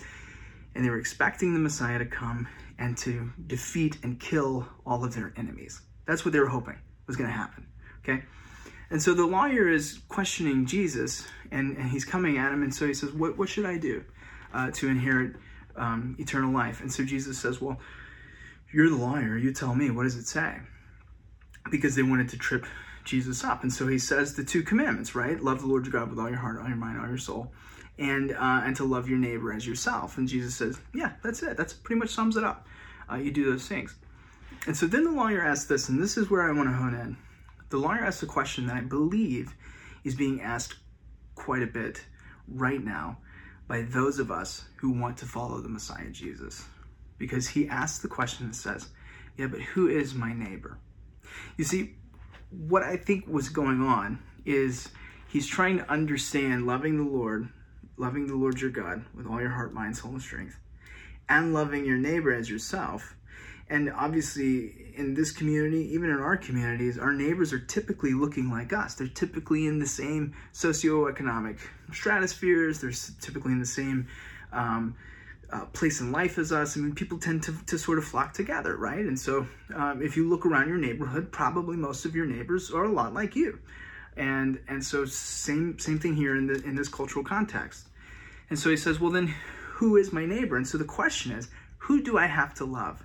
and 0.74 0.84
they 0.84 0.90
were 0.90 1.00
expecting 1.00 1.54
the 1.54 1.60
Messiah 1.60 2.00
to 2.00 2.06
come 2.06 2.48
and 2.78 2.98
to 2.98 3.32
defeat 3.48 3.98
and 4.04 4.20
kill 4.20 4.68
all 4.86 5.04
of 5.04 5.14
their 5.14 5.34
enemies. 5.38 5.82
That's 6.12 6.26
what 6.26 6.34
they 6.34 6.42
were 6.42 6.50
hoping 6.50 6.76
was 7.08 7.16
going 7.16 7.30
to 7.30 7.34
happen. 7.34 7.66
Okay. 8.04 8.22
And 8.90 9.02
so 9.02 9.14
the 9.14 9.26
lawyer 9.26 9.70
is 9.70 10.02
questioning 10.10 10.66
Jesus, 10.66 11.26
and, 11.52 11.78
and 11.78 11.90
he's 11.90 12.04
coming 12.04 12.38
at 12.38 12.52
him, 12.52 12.64
and 12.64 12.76
so 12.76 12.86
he 12.86 12.94
says, 12.94 13.14
What, 13.14 13.38
what 13.38 13.48
should 13.48 13.66
I 13.66 13.78
do 13.78 14.04
uh, 14.54 14.72
to 14.72 14.90
inherit 14.90 15.38
um, 15.78 16.18
eternal 16.20 16.52
life. 16.52 16.82
And 16.82 16.92
so 16.92 17.06
Jesus 17.06 17.38
says, 17.38 17.62
Well, 17.62 17.80
you're 18.74 18.90
the 18.90 18.98
lawyer. 18.98 19.38
You 19.38 19.54
tell 19.54 19.74
me. 19.74 19.90
What 19.90 20.04
does 20.04 20.18
it 20.18 20.28
say? 20.28 20.58
Because 21.72 21.96
they 21.96 22.04
wanted 22.04 22.28
to 22.28 22.38
trip 22.38 22.66
Jesus 23.06 23.46
up. 23.46 23.64
And 23.64 23.72
so 23.72 23.88
he 23.88 23.98
says 23.98 24.34
the 24.34 24.44
two 24.44 24.64
commandments, 24.64 25.16
right? 25.16 25.42
Love 25.42 25.62
the 25.62 25.68
Lord 25.68 25.86
your 25.86 25.94
God 25.94 26.10
with 26.10 26.20
all 26.20 26.28
your 26.30 26.40
heart, 26.40 26.60
all 26.62 26.68
your 26.68 26.76
mind, 26.76 27.00
all 27.00 27.08
your 27.08 27.18
soul. 27.18 27.54
And, 27.98 28.32
uh, 28.32 28.64
and 28.66 28.76
to 28.76 28.84
love 28.84 29.08
your 29.08 29.18
neighbor 29.18 29.54
as 29.54 29.66
yourself. 29.66 30.18
And 30.18 30.28
Jesus 30.28 30.56
says, 30.56 30.78
Yeah, 30.94 31.14
that's 31.24 31.42
it. 31.42 31.56
That's 31.56 31.72
pretty 31.72 32.00
much 32.00 32.10
sums 32.10 32.36
it 32.36 32.44
up. 32.44 32.68
Uh, 33.10 33.16
you 33.16 33.32
do 33.32 33.46
those 33.46 33.66
things. 33.66 33.96
And 34.68 34.78
so 34.78 34.86
then 34.86 35.04
the 35.04 35.12
lawyer 35.12 35.44
asks 35.44 35.66
this, 35.66 35.90
and 35.90 36.02
this 36.02 36.18
is 36.18 36.30
where 36.30 36.44
I 36.44 36.52
want 36.52 36.70
to 36.70 36.74
hone 36.74 36.94
in. 36.94 37.18
The 37.70 37.78
lawyer 37.78 38.06
asks 38.06 38.22
a 38.22 38.28
question 38.28 38.68
that 38.68 38.76
I 38.76 38.82
believe 38.82 39.56
is 40.04 40.16
being 40.16 40.42
asked 40.42 40.76
quite 41.36 41.64
a 41.64 41.68
bit 41.68 42.04
right 42.48 42.84
now 42.84 43.18
by 43.68 43.82
those 43.82 44.20
of 44.20 44.30
us 44.30 44.66
who 44.76 44.92
want 44.92 45.18
to 45.18 45.26
follow 45.26 45.62
the 45.62 45.70
Messiah 45.70 46.10
Jesus. 46.10 46.66
Because 47.18 47.48
he 47.48 47.68
asks 47.70 48.00
the 48.00 48.08
question 48.08 48.48
that 48.48 48.56
says, 48.56 48.90
Yeah, 49.38 49.48
but 49.48 49.62
who 49.62 49.88
is 49.88 50.14
my 50.14 50.34
neighbor? 50.34 50.78
You 51.58 51.64
see, 51.64 51.96
what 52.50 52.84
I 52.84 52.98
think 52.98 53.28
was 53.28 53.50
going 53.50 53.82
on 53.82 54.22
is 54.46 54.90
he's 55.28 55.48
trying 55.48 55.78
to 55.78 55.90
understand 55.90 56.68
loving 56.68 56.98
the 56.98 57.10
Lord, 57.10 57.48
loving 57.98 58.28
the 58.28 58.36
Lord 58.36 58.60
your 58.60 58.72
God 58.72 59.06
with 59.16 59.26
all 59.26 59.40
your 59.40 59.52
heart, 59.52 59.74
mind, 59.74 59.98
soul, 59.98 60.12
and 60.12 60.22
strength, 60.22 60.60
and 61.30 61.54
loving 61.54 61.86
your 61.86 61.98
neighbor 61.98 62.34
as 62.34 62.50
yourself 62.50 63.16
and 63.72 63.90
obviously 63.94 64.74
in 64.96 65.14
this 65.14 65.32
community 65.32 65.90
even 65.94 66.10
in 66.10 66.18
our 66.18 66.36
communities 66.36 67.00
our 67.00 67.14
neighbors 67.14 67.54
are 67.54 67.60
typically 67.60 68.14
looking 68.14 68.52
like 68.52 68.74
us. 68.74 68.94
They're 68.94 69.08
typically 69.08 69.66
in 69.66 69.80
the 69.80 69.88
same 69.88 70.36
socioeconomic 70.54 71.58
stratospheres. 71.92 72.82
They're 72.82 72.92
typically 73.22 73.54
in 73.54 73.60
the 73.60 73.66
same 73.66 74.08
um, 74.52 74.96
uh, 75.52 75.66
place 75.68 76.02
in 76.02 76.12
life 76.12 76.38
as 76.38 76.52
us. 76.52 76.78
I 76.78 76.82
mean 76.82 76.94
people 76.94 77.18
tend 77.18 77.44
to, 77.44 77.56
to 77.68 77.80
sort 77.80 77.98
of 77.98 78.06
flock 78.06 78.34
together 78.34 78.76
right? 78.76 79.06
And 79.06 79.18
so 79.18 79.48
um, 79.74 80.02
if 80.04 80.18
you 80.18 80.30
look 80.30 80.46
around 80.46 80.68
your 80.68 80.78
neighborhood 80.78 81.32
probably 81.32 81.78
most 81.78 82.06
of 82.06 82.14
your 82.14 82.26
neighbors 82.26 82.70
are 82.72 82.84
a 82.84 82.92
lot 82.92 83.14
like 83.14 83.36
you. 83.36 83.58
And 84.18 84.60
and 84.68 84.84
so 84.84 85.06
same 85.06 85.80
same 85.80 85.98
thing 85.98 86.16
here 86.18 86.36
in 86.36 86.46
the 86.48 86.62
in 86.66 86.76
this 86.76 86.90
cultural 86.90 87.24
context. 87.24 87.88
And 88.50 88.60
so 88.60 88.70
he 88.70 88.76
says 88.76 89.00
well 89.00 89.12
then 89.12 89.34
who 89.76 89.96
is 89.96 90.12
my 90.12 90.26
neighbor? 90.26 90.58
And 90.58 90.68
so 90.68 90.78
the 90.78 90.84
question 90.84 91.32
is 91.32 91.48
who 91.78 92.04
do 92.04 92.18
i 92.18 92.28
have 92.28 92.54
to 92.54 92.66
love 92.66 93.04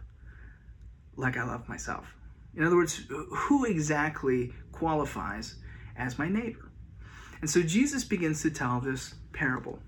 like 1.17 1.37
I 1.37 1.45
love 1.45 1.69
myself. 1.69 2.07
In 2.55 2.65
other 2.65 2.77
words, 2.77 3.03
who 3.09 3.65
exactly 3.65 4.53
qualifies 4.73 5.57
as 5.97 6.19
my 6.19 6.29
neighbor? 6.29 6.71
And 7.41 7.51
so 7.51 7.63
Jesus 7.63 8.05
begins 8.05 8.43
to 8.43 8.51
tell 8.51 8.81
this 8.81 9.15
parable. 9.33 9.79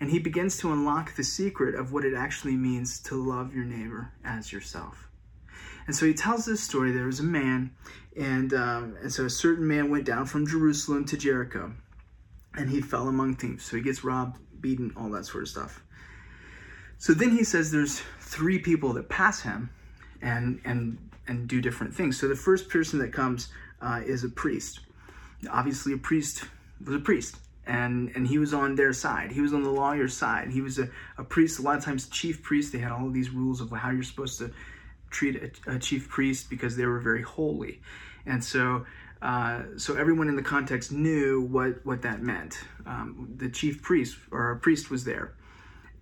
And 0.00 0.10
he 0.10 0.18
begins 0.18 0.56
to 0.58 0.72
unlock 0.72 1.14
the 1.14 1.22
secret 1.22 1.74
of 1.74 1.92
what 1.92 2.04
it 2.04 2.14
actually 2.14 2.56
means 2.56 3.00
to 3.02 3.14
love 3.14 3.54
your 3.54 3.64
neighbor 3.64 4.12
as 4.24 4.50
yourself. 4.50 5.08
And 5.86 5.94
so 5.94 6.06
he 6.06 6.14
tells 6.14 6.46
this 6.46 6.62
story. 6.62 6.90
There 6.90 7.06
was 7.06 7.20
a 7.20 7.24
man, 7.24 7.72
and, 8.16 8.54
um, 8.54 8.96
and 9.02 9.12
so 9.12 9.26
a 9.26 9.30
certain 9.30 9.66
man 9.66 9.90
went 9.90 10.04
down 10.04 10.26
from 10.26 10.46
Jerusalem 10.46 11.04
to 11.06 11.16
Jericho, 11.16 11.72
and 12.54 12.70
he 12.70 12.80
fell 12.80 13.08
among 13.08 13.36
thieves. 13.36 13.64
So 13.64 13.76
he 13.76 13.82
gets 13.82 14.02
robbed, 14.02 14.38
beaten, 14.60 14.92
all 14.96 15.10
that 15.10 15.26
sort 15.26 15.42
of 15.42 15.48
stuff. 15.48 15.82
So 16.98 17.12
then 17.12 17.30
he 17.30 17.44
says 17.44 17.70
there's 17.70 18.02
three 18.20 18.58
people 18.58 18.92
that 18.94 19.08
pass 19.08 19.40
him, 19.40 19.70
and 20.22 20.60
and 20.64 20.98
and 21.26 21.48
do 21.48 21.60
different 21.60 21.94
things. 21.94 22.18
So 22.18 22.28
the 22.28 22.34
first 22.34 22.68
person 22.68 22.98
that 22.98 23.12
comes 23.12 23.48
uh, 23.80 24.02
is 24.04 24.24
a 24.24 24.28
priest. 24.28 24.80
Obviously, 25.50 25.92
a 25.92 25.98
priest 25.98 26.44
was 26.84 26.94
a 26.94 26.98
priest, 26.98 27.36
and 27.66 28.10
and 28.14 28.26
he 28.26 28.38
was 28.38 28.52
on 28.52 28.74
their 28.74 28.92
side. 28.92 29.32
He 29.32 29.40
was 29.40 29.52
on 29.52 29.62
the 29.62 29.70
lawyer's 29.70 30.16
side. 30.16 30.50
He 30.50 30.60
was 30.60 30.78
a, 30.78 30.88
a 31.18 31.24
priest. 31.24 31.58
A 31.58 31.62
lot 31.62 31.76
of 31.78 31.84
times, 31.84 32.08
chief 32.08 32.42
priest. 32.42 32.72
They 32.72 32.78
had 32.78 32.92
all 32.92 33.06
of 33.06 33.14
these 33.14 33.30
rules 33.30 33.60
of 33.60 33.70
how 33.70 33.90
you're 33.90 34.02
supposed 34.02 34.38
to 34.38 34.52
treat 35.10 35.36
a, 35.66 35.74
a 35.74 35.78
chief 35.78 36.08
priest 36.08 36.50
because 36.50 36.76
they 36.76 36.86
were 36.86 37.00
very 37.00 37.22
holy, 37.22 37.80
and 38.26 38.42
so. 38.44 38.84
Uh, 39.22 39.64
so 39.76 39.96
everyone 39.96 40.30
in 40.30 40.36
the 40.36 40.42
context 40.42 40.90
knew 40.90 41.42
what, 41.42 41.84
what 41.84 42.00
that 42.00 42.22
meant. 42.22 42.58
Um, 42.86 43.30
the 43.36 43.50
chief 43.50 43.82
priest 43.82 44.16
or 44.30 44.52
a 44.52 44.56
priest 44.56 44.90
was 44.90 45.04
there, 45.04 45.34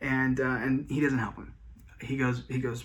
and 0.00 0.38
uh, 0.38 0.44
and 0.44 0.88
he 0.88 1.00
doesn't 1.00 1.18
help 1.18 1.34
him. 1.34 1.52
He 2.00 2.16
goes 2.16 2.44
he 2.48 2.60
goes 2.60 2.84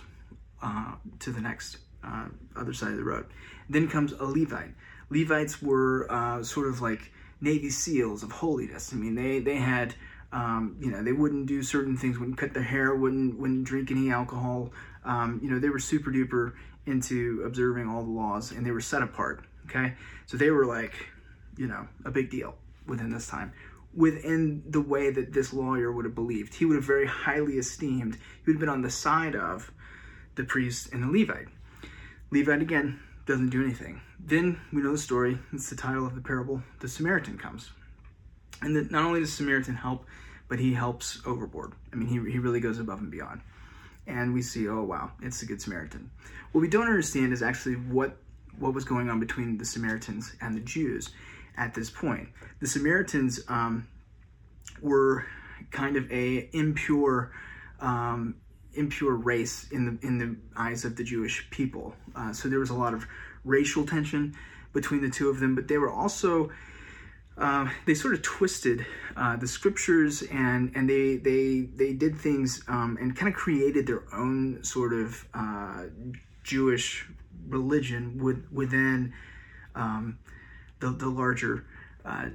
uh, 0.63 0.95
to 1.19 1.31
the 1.31 1.41
next 1.41 1.77
uh, 2.03 2.25
other 2.55 2.73
side 2.73 2.91
of 2.91 2.97
the 2.97 3.03
road. 3.03 3.25
Then 3.69 3.87
comes 3.87 4.13
a 4.13 4.23
Levite. 4.23 4.73
Levites 5.09 5.61
were 5.61 6.07
uh, 6.09 6.41
sort 6.41 6.67
of 6.67 6.81
like 6.81 7.11
Navy 7.41 7.69
SEALs 7.69 8.23
of 8.23 8.31
holiness. 8.31 8.93
I 8.93 8.95
mean, 8.95 9.15
they 9.15 9.39
they 9.39 9.57
had 9.57 9.93
um, 10.31 10.77
you 10.79 10.89
know 10.89 11.03
they 11.03 11.11
wouldn't 11.11 11.45
do 11.45 11.61
certain 11.61 11.97
things, 11.97 12.17
wouldn't 12.17 12.37
cut 12.37 12.53
their 12.53 12.63
hair, 12.63 12.95
wouldn't 12.95 13.37
wouldn't 13.37 13.65
drink 13.65 13.91
any 13.91 14.09
alcohol. 14.09 14.71
Um, 15.03 15.39
you 15.43 15.49
know, 15.49 15.59
they 15.59 15.69
were 15.69 15.79
super 15.79 16.11
duper 16.11 16.53
into 16.85 17.43
observing 17.45 17.87
all 17.87 18.03
the 18.03 18.11
laws, 18.11 18.51
and 18.51 18.65
they 18.65 18.71
were 18.71 18.81
set 18.81 19.01
apart. 19.01 19.45
Okay, 19.69 19.93
so 20.25 20.37
they 20.37 20.49
were 20.49 20.65
like, 20.65 20.93
you 21.57 21.67
know, 21.67 21.87
a 22.05 22.11
big 22.11 22.29
deal 22.29 22.55
within 22.87 23.11
this 23.11 23.27
time 23.27 23.53
within 23.95 24.63
the 24.67 24.81
way 24.81 25.11
that 25.11 25.33
this 25.33 25.53
lawyer 25.53 25.91
would 25.91 26.05
have 26.05 26.15
believed. 26.15 26.55
He 26.55 26.65
would 26.65 26.75
have 26.75 26.83
very 26.83 27.05
highly 27.05 27.57
esteemed, 27.57 28.15
he 28.15 28.21
would 28.47 28.55
have 28.55 28.59
been 28.59 28.69
on 28.69 28.81
the 28.81 28.89
side 28.89 29.35
of 29.35 29.71
the 30.35 30.43
priest 30.43 30.91
and 30.93 31.03
the 31.03 31.07
Levite. 31.07 31.47
Levite 32.31 32.61
again 32.61 32.99
doesn't 33.25 33.49
do 33.49 33.63
anything. 33.63 34.01
Then 34.19 34.59
we 34.71 34.81
know 34.81 34.91
the 34.91 34.97
story. 34.97 35.37
It's 35.51 35.69
the 35.69 35.75
title 35.75 36.05
of 36.05 36.15
the 36.15 36.21
parable. 36.21 36.61
The 36.79 36.87
Samaritan 36.87 37.37
comes, 37.37 37.71
and 38.61 38.75
the, 38.75 38.83
not 38.83 39.05
only 39.05 39.19
does 39.19 39.33
Samaritan 39.33 39.75
help, 39.75 40.05
but 40.47 40.59
he 40.59 40.73
helps 40.73 41.21
overboard. 41.25 41.73
I 41.91 41.95
mean, 41.95 42.07
he 42.07 42.31
he 42.31 42.39
really 42.39 42.59
goes 42.59 42.79
above 42.79 42.99
and 42.99 43.11
beyond. 43.11 43.41
And 44.05 44.33
we 44.33 44.41
see, 44.41 44.67
oh 44.67 44.83
wow, 44.83 45.11
it's 45.21 45.39
the 45.39 45.45
Good 45.45 45.61
Samaritan. 45.61 46.09
What 46.51 46.61
we 46.61 46.67
don't 46.67 46.87
understand 46.87 47.33
is 47.33 47.41
actually 47.41 47.75
what 47.75 48.17
what 48.59 48.73
was 48.73 48.85
going 48.85 49.09
on 49.09 49.19
between 49.19 49.57
the 49.57 49.65
Samaritans 49.65 50.33
and 50.41 50.55
the 50.55 50.61
Jews 50.61 51.11
at 51.57 51.73
this 51.73 51.89
point. 51.89 52.29
The 52.59 52.67
Samaritans 52.67 53.39
um, 53.47 53.87
were 54.81 55.25
kind 55.71 55.95
of 55.95 56.11
a 56.11 56.49
impure 56.53 57.31
um, 57.79 58.35
impure 58.75 59.15
race 59.15 59.67
in 59.71 59.85
the 59.85 60.07
in 60.07 60.17
the 60.17 60.35
eyes 60.55 60.85
of 60.85 60.95
the 60.95 61.03
Jewish 61.03 61.49
people. 61.49 61.95
Uh, 62.15 62.33
so 62.33 62.49
there 62.49 62.59
was 62.59 62.69
a 62.69 62.75
lot 62.75 62.93
of 62.93 63.05
racial 63.43 63.85
tension 63.85 64.35
between 64.73 65.01
the 65.01 65.09
two 65.09 65.29
of 65.29 65.39
them, 65.39 65.55
but 65.55 65.67
they 65.67 65.77
were 65.77 65.91
also 65.91 66.49
uh, 67.37 67.67
they 67.85 67.93
sort 67.93 68.13
of 68.13 68.21
twisted 68.21 68.85
uh, 69.17 69.35
the 69.35 69.47
scriptures 69.47 70.21
and 70.23 70.71
and 70.75 70.89
they 70.89 71.17
they 71.17 71.61
they 71.75 71.93
did 71.93 72.17
things 72.17 72.63
um, 72.67 72.97
and 73.01 73.15
kind 73.15 73.27
of 73.31 73.35
created 73.37 73.87
their 73.87 74.03
own 74.13 74.63
sort 74.63 74.93
of 74.93 75.27
uh, 75.33 75.85
Jewish 76.43 77.07
religion 77.47 78.19
with, 78.21 78.45
within 78.51 79.13
um, 79.75 80.19
the 80.79 80.91
the 80.91 81.07
larger 81.07 81.65
uh, 82.05 82.27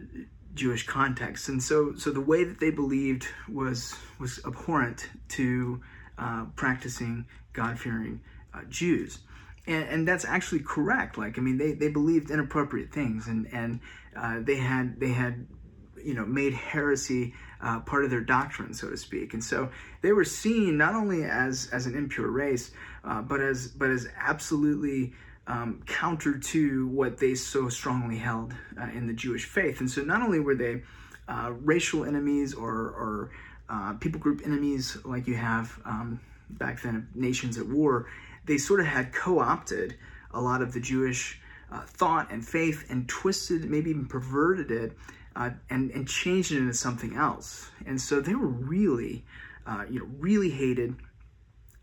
Jewish 0.54 0.84
context. 0.86 1.48
And 1.48 1.62
so 1.62 1.94
so 1.94 2.10
the 2.10 2.20
way 2.20 2.42
that 2.42 2.58
they 2.58 2.70
believed 2.70 3.28
was 3.48 3.94
was 4.18 4.40
abhorrent 4.44 5.08
to 5.30 5.80
uh, 6.18 6.46
practicing 6.56 7.26
God 7.52 7.78
fearing 7.78 8.20
uh, 8.54 8.60
Jews. 8.68 9.20
And, 9.66 9.88
and, 9.88 10.08
that's 10.08 10.24
actually 10.24 10.60
correct. 10.60 11.18
Like, 11.18 11.38
I 11.38 11.42
mean, 11.42 11.58
they, 11.58 11.72
they 11.72 11.88
believed 11.88 12.30
inappropriate 12.30 12.90
things 12.90 13.28
and, 13.28 13.46
and 13.52 13.80
uh, 14.16 14.40
they 14.40 14.56
had, 14.56 14.98
they 14.98 15.10
had 15.10 15.46
you 16.02 16.14
know 16.14 16.24
made 16.24 16.54
heresy 16.54 17.34
uh, 17.60 17.80
part 17.80 18.04
of 18.04 18.10
their 18.10 18.20
doctrine, 18.20 18.72
so 18.72 18.88
to 18.88 18.96
speak. 18.96 19.34
And 19.34 19.42
so 19.42 19.70
they 20.00 20.12
were 20.12 20.24
seen 20.24 20.76
not 20.76 20.94
only 20.94 21.24
as 21.24 21.68
as 21.72 21.86
an 21.86 21.94
impure 21.94 22.30
race, 22.30 22.70
uh, 23.04 23.22
but 23.22 23.40
as 23.40 23.68
but 23.68 23.90
as 23.90 24.08
absolutely 24.18 25.12
um, 25.46 25.82
counter 25.86 26.38
to 26.38 26.88
what 26.88 27.18
they 27.18 27.34
so 27.34 27.68
strongly 27.68 28.18
held 28.18 28.54
uh, 28.80 28.84
in 28.94 29.06
the 29.06 29.14
Jewish 29.14 29.46
faith. 29.46 29.80
And 29.80 29.90
so 29.90 30.02
not 30.02 30.22
only 30.22 30.40
were 30.40 30.54
they 30.54 30.82
uh, 31.26 31.52
racial 31.60 32.04
enemies 32.04 32.54
or, 32.54 32.70
or 32.70 33.30
uh, 33.68 33.94
people 33.94 34.20
group 34.20 34.42
enemies 34.44 34.96
like 35.04 35.26
you 35.26 35.34
have 35.34 35.78
um, 35.84 36.20
back 36.50 36.82
then, 36.82 37.08
nations 37.14 37.58
at 37.58 37.66
war, 37.66 38.06
they 38.46 38.58
sort 38.58 38.80
of 38.80 38.86
had 38.86 39.12
co 39.12 39.38
opted 39.38 39.96
a 40.32 40.40
lot 40.40 40.62
of 40.62 40.72
the 40.72 40.80
Jewish 40.80 41.40
uh, 41.70 41.82
thought 41.82 42.30
and 42.32 42.46
faith 42.46 42.86
and 42.88 43.08
twisted, 43.08 43.70
maybe 43.70 43.90
even 43.90 44.06
perverted 44.06 44.70
it. 44.70 44.96
Uh, 45.36 45.50
and, 45.70 45.92
and 45.92 46.08
changed 46.08 46.50
it 46.50 46.58
into 46.58 46.74
something 46.74 47.14
else, 47.14 47.70
and 47.86 48.00
so 48.00 48.20
they 48.20 48.34
were 48.34 48.48
really, 48.48 49.24
uh, 49.68 49.84
you 49.88 50.00
know, 50.00 50.06
really 50.18 50.50
hated, 50.50 50.96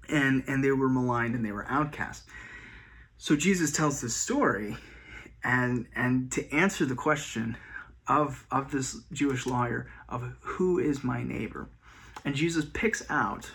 and 0.10 0.44
and 0.48 0.62
they 0.62 0.72
were 0.72 0.90
maligned 0.90 1.36
and 1.36 1.46
they 1.46 1.54
were 1.54 1.66
outcast. 1.70 2.24
So 3.18 3.38
Jesus 3.38 3.72
tells 3.72 4.02
this 4.02 4.14
story, 4.14 4.76
and 5.42 5.88
and 5.96 6.30
to 6.34 6.52
answer 6.54 6.86
the 6.86 6.96
question 6.96 7.56
of 8.08 8.46
of 8.52 8.72
this 8.72 8.98
Jewish 9.14 9.46
lawyer 9.46 9.90
of 10.10 10.36
who 10.42 10.80
is 10.80 11.04
my 11.04 11.24
neighbor, 11.24 11.70
and 12.26 12.36
Jesus 12.36 12.66
picks 12.74 13.10
out 13.10 13.50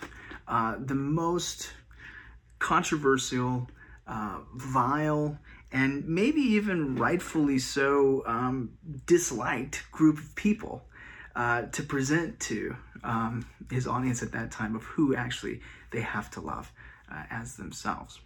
uh, 0.47 0.75
the 0.79 0.95
most 0.95 1.73
controversial, 2.59 3.69
uh, 4.07 4.39
vile, 4.55 5.37
and 5.71 6.07
maybe 6.07 6.41
even 6.41 6.95
rightfully 6.95 7.59
so 7.59 8.23
um, 8.25 8.71
disliked 9.05 9.89
group 9.91 10.17
of 10.17 10.35
people 10.35 10.83
uh, 11.35 11.63
to 11.63 11.83
present 11.83 12.39
to 12.39 12.75
um, 13.03 13.45
his 13.69 13.87
audience 13.87 14.21
at 14.23 14.31
that 14.31 14.51
time 14.51 14.75
of 14.75 14.83
who 14.83 15.15
actually 15.15 15.61
they 15.91 16.01
have 16.01 16.29
to 16.31 16.41
love 16.41 16.71
uh, 17.11 17.23
as 17.29 17.55
themselves. 17.55 18.19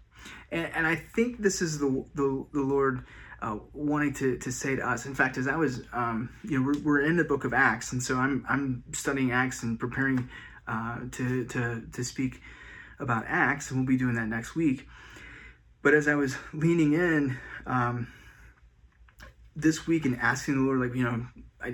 And, 0.51 0.65
and 0.73 0.87
I 0.87 0.95
think 0.95 1.39
this 1.39 1.61
is 1.61 1.79
the, 1.79 2.05
the, 2.15 2.45
the 2.51 2.61
Lord 2.61 3.05
uh, 3.41 3.57
wanting 3.73 4.13
to, 4.13 4.37
to 4.37 4.51
say 4.51 4.75
to 4.75 4.87
us. 4.87 5.05
In 5.05 5.15
fact, 5.15 5.37
as 5.37 5.47
I 5.47 5.55
was, 5.55 5.81
um, 5.93 6.29
you 6.43 6.59
know, 6.59 6.65
we're, 6.65 6.79
we're, 6.79 7.01
in 7.01 7.17
the 7.17 7.23
book 7.23 7.43
of 7.43 7.53
Acts, 7.53 7.91
and 7.91 8.01
so 8.01 8.17
I'm, 8.17 8.45
I'm 8.47 8.83
studying 8.93 9.31
Acts 9.31 9.63
and 9.63 9.79
preparing 9.79 10.29
uh, 10.67 10.99
to, 11.11 11.45
to, 11.45 11.83
to 11.91 12.03
speak 12.03 12.41
about 12.99 13.25
Acts, 13.27 13.69
and 13.69 13.79
we'll 13.79 13.87
be 13.87 13.97
doing 13.97 14.15
that 14.15 14.27
next 14.27 14.55
week. 14.55 14.87
But 15.81 15.93
as 15.93 16.07
I 16.07 16.15
was 16.15 16.35
leaning 16.53 16.93
in 16.93 17.37
um, 17.65 18.07
this 19.55 19.85
week 19.85 20.05
and 20.05 20.17
asking 20.17 20.55
the 20.55 20.61
Lord, 20.61 20.79
like, 20.79 20.95
you 20.95 21.03
know, 21.03 21.25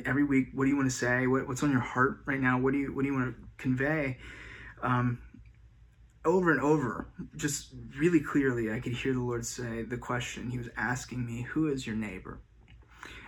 every 0.05 0.23
week, 0.23 0.47
what 0.53 0.65
do 0.65 0.69
you 0.69 0.75
want 0.75 0.89
to 0.89 0.95
say? 0.95 1.27
What, 1.27 1.47
what's 1.47 1.63
on 1.63 1.71
your 1.71 1.79
heart 1.79 2.21
right 2.25 2.39
now? 2.39 2.59
What 2.59 2.73
do 2.73 2.79
you, 2.79 2.93
what 2.93 3.03
do 3.03 3.07
you 3.07 3.13
want 3.13 3.35
to 3.35 3.43
convey? 3.57 4.17
Um, 4.81 5.19
over 6.23 6.51
and 6.51 6.61
over, 6.61 7.07
just 7.35 7.69
really 7.97 8.19
clearly, 8.19 8.71
I 8.71 8.79
could 8.79 8.93
hear 8.93 9.13
the 9.13 9.19
Lord 9.19 9.45
say 9.45 9.83
the 9.83 9.97
question. 9.97 10.49
He 10.49 10.57
was 10.57 10.69
asking 10.77 11.25
me, 11.25 11.41
Who 11.41 11.67
is 11.67 11.87
your 11.87 11.95
neighbor? 11.95 12.39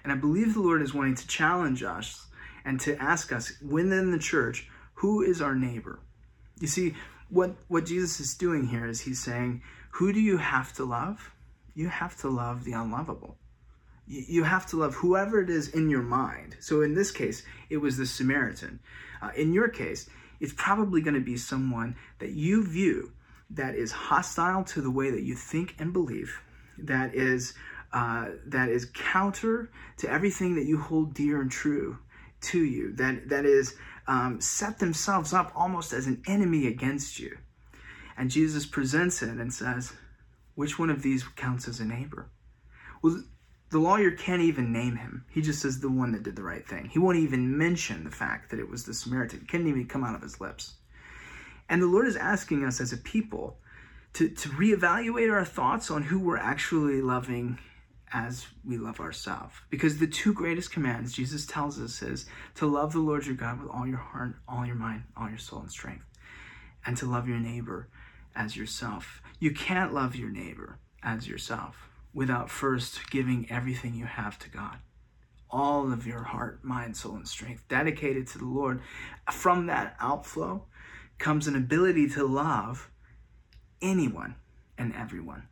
And 0.04 0.12
I 0.12 0.16
believe 0.16 0.54
the 0.54 0.62
Lord 0.62 0.82
is 0.82 0.94
wanting 0.94 1.16
to 1.16 1.28
challenge 1.28 1.82
us 1.82 2.28
and 2.66 2.80
to 2.82 2.96
ask 3.02 3.32
us 3.32 3.54
within 3.62 4.12
the 4.12 4.20
church, 4.20 4.70
Who 4.96 5.22
is 5.22 5.42
our 5.42 5.56
neighbor? 5.56 6.00
You 6.60 6.68
see, 6.68 6.94
what, 7.30 7.56
what 7.68 7.86
Jesus 7.86 8.20
is 8.20 8.36
doing 8.36 8.68
here 8.68 8.86
is 8.86 9.02
he's 9.02 9.20
saying, 9.20 9.64
Who 9.92 10.14
do 10.14 10.20
you 10.20 10.38
have 10.38 10.74
to 10.74 10.86
love? 10.86 11.32
You 11.74 11.88
have 11.88 12.16
to 12.18 12.30
love 12.30 12.64
the 12.64 12.74
unlovable. 12.74 13.38
You 14.06 14.44
have 14.44 14.68
to 14.68 14.78
love 14.78 14.96
whoever 14.96 15.42
it 15.42 15.50
is 15.50 15.70
in 15.70 15.90
your 15.90 16.02
mind. 16.02 16.58
So 16.60 16.82
in 16.82 16.94
this 16.94 17.10
case, 17.10 17.44
it 17.70 17.78
was 17.78 17.98
the 17.98 18.06
Samaritan. 18.06 18.80
Uh, 19.22 19.32
in 19.36 19.54
your 19.54 19.70
case, 19.70 20.10
it's 20.44 20.54
probably 20.58 21.00
going 21.00 21.14
to 21.14 21.22
be 21.22 21.38
someone 21.38 21.96
that 22.20 22.32
you 22.32 22.68
view 22.68 23.14
that 23.50 23.76
is 23.76 23.94
hostile 23.94 24.66
to 24.66 24.82
the 24.82 24.92
way 24.92 25.10
that 25.10 25.24
you 25.24 25.36
think 25.36 25.74
and 25.80 25.94
believe, 25.94 26.38
that 26.78 27.16
is 27.16 27.54
uh, 27.94 28.26
that 28.48 28.68
is 28.68 28.92
counter 28.94 29.72
to 29.96 30.12
everything 30.12 30.56
that 30.56 30.66
you 30.66 30.78
hold 30.78 31.14
dear 31.14 31.40
and 31.40 31.50
true 31.50 31.98
to 32.42 32.62
you, 32.62 32.92
that 32.94 33.30
that 33.30 33.46
is 33.46 33.76
um, 34.08 34.42
set 34.42 34.80
themselves 34.80 35.32
up 35.32 35.54
almost 35.56 35.94
as 35.94 36.08
an 36.08 36.22
enemy 36.28 36.68
against 36.68 37.20
you. 37.20 37.38
And 38.18 38.30
Jesus 38.30 38.66
presents 38.66 39.22
it 39.22 39.30
and 39.30 39.54
says, 39.54 39.94
which 40.56 40.78
one 40.78 40.90
of 40.90 41.04
these 41.04 41.24
counts 41.38 41.70
as 41.70 41.80
a 41.80 41.86
neighbor? 41.86 42.30
Well, 43.02 43.24
the 43.74 43.80
lawyer 43.80 44.12
can't 44.12 44.44
even 44.44 44.72
name 44.72 44.98
him. 44.98 45.26
He 45.32 45.42
just 45.42 45.60
says 45.60 45.80
the 45.80 45.90
one 45.90 46.12
that 46.12 46.22
did 46.22 46.36
the 46.36 46.44
right 46.44 46.66
thing. 46.66 46.90
He 46.90 47.00
won't 47.00 47.18
even 47.18 47.58
mention 47.58 48.04
the 48.04 48.12
fact 48.12 48.52
that 48.52 48.60
it 48.60 48.70
was 48.70 48.84
the 48.84 48.94
Samaritan. 48.94 49.40
It 49.40 49.48
couldn't 49.48 49.68
even 49.68 49.88
come 49.88 50.04
out 50.04 50.14
of 50.14 50.22
his 50.22 50.40
lips. 50.40 50.76
And 51.68 51.82
the 51.82 51.88
Lord 51.88 52.06
is 52.06 52.16
asking 52.16 52.64
us 52.64 52.80
as 52.80 52.94
a 52.94 52.98
people 52.98 53.58
to, 54.14 54.30
to 54.30 54.50
reevaluate 54.50 55.34
our 55.34 55.44
thoughts 55.44 55.90
on 55.90 56.04
who 56.04 56.20
we're 56.20 56.38
actually 56.38 57.02
loving 57.02 57.58
as 58.14 58.46
we 58.64 58.78
love 58.78 59.00
ourselves. 59.00 59.56
Because 59.72 59.98
the 59.98 60.06
two 60.06 60.34
greatest 60.34 60.72
commands 60.72 61.12
Jesus 61.12 61.48
tells 61.48 61.80
us 61.80 62.04
is 62.04 62.28
to 62.54 62.68
love 62.68 62.94
the 62.94 63.00
Lord 63.00 63.26
your 63.26 63.34
God 63.34 63.60
with 63.60 63.72
all 63.72 63.88
your 63.88 63.98
heart, 63.98 64.36
all 64.48 64.68
your 64.68 64.76
mind, 64.76 65.02
all 65.18 65.30
your 65.30 65.40
soul 65.40 65.62
and 65.62 65.72
strength, 65.72 66.06
and 66.86 66.96
to 66.98 67.08
love 67.08 67.28
your 67.28 67.40
neighbor 67.40 67.88
as 68.36 68.56
yourself. 68.56 69.24
You 69.40 69.50
can't 69.50 69.96
love 69.96 70.16
your 70.16 70.30
neighbor 70.30 70.78
as 71.02 71.28
yourself 71.28 71.90
without 72.14 72.50
first 72.50 73.10
giving 73.10 73.50
everything 73.50 73.96
you 73.96 74.06
have 74.06 74.38
to 74.40 74.50
God. 74.50 74.78
All 75.50 75.92
of 75.92 76.08
your 76.08 76.24
heart, 76.24 76.64
mind, 76.64 76.98
soul, 76.98 77.16
and 77.16 77.28
strength 77.28 77.64
dedicated 77.68 78.28
to 78.28 78.38
the 78.38 78.46
Lord. 78.46 78.82
From 79.32 79.68
that 79.68 79.96
outflow 80.00 80.66
comes 81.18 81.48
an 81.48 81.56
ability 81.56 82.10
to 82.10 82.26
love 82.26 82.90
anyone 83.82 84.36
and 84.78 84.94
everyone. 84.96 85.48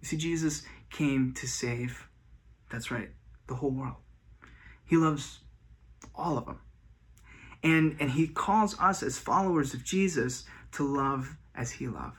You 0.00 0.06
see, 0.06 0.16
Jesus 0.16 0.62
came 0.90 1.34
to 1.34 1.46
save, 1.46 2.08
that's 2.70 2.90
right, 2.90 3.10
the 3.48 3.54
whole 3.54 3.70
world. 3.70 3.96
He 4.84 4.96
loves 4.96 5.40
all 6.14 6.38
of 6.38 6.46
them. 6.46 6.60
And, 7.62 7.96
and 8.00 8.10
he 8.10 8.26
calls 8.26 8.78
us 8.80 9.02
as 9.02 9.18
followers 9.18 9.74
of 9.74 9.84
Jesus 9.84 10.44
to 10.72 10.84
love 10.84 11.36
as 11.54 11.72
he 11.72 11.88
loved. 11.88 12.16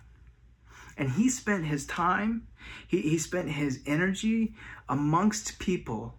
And 0.97 1.11
he 1.11 1.29
spent 1.29 1.65
his 1.65 1.85
time, 1.85 2.47
he, 2.87 3.01
he 3.01 3.17
spent 3.17 3.49
his 3.49 3.79
energy 3.85 4.53
amongst 4.87 5.59
people 5.59 6.15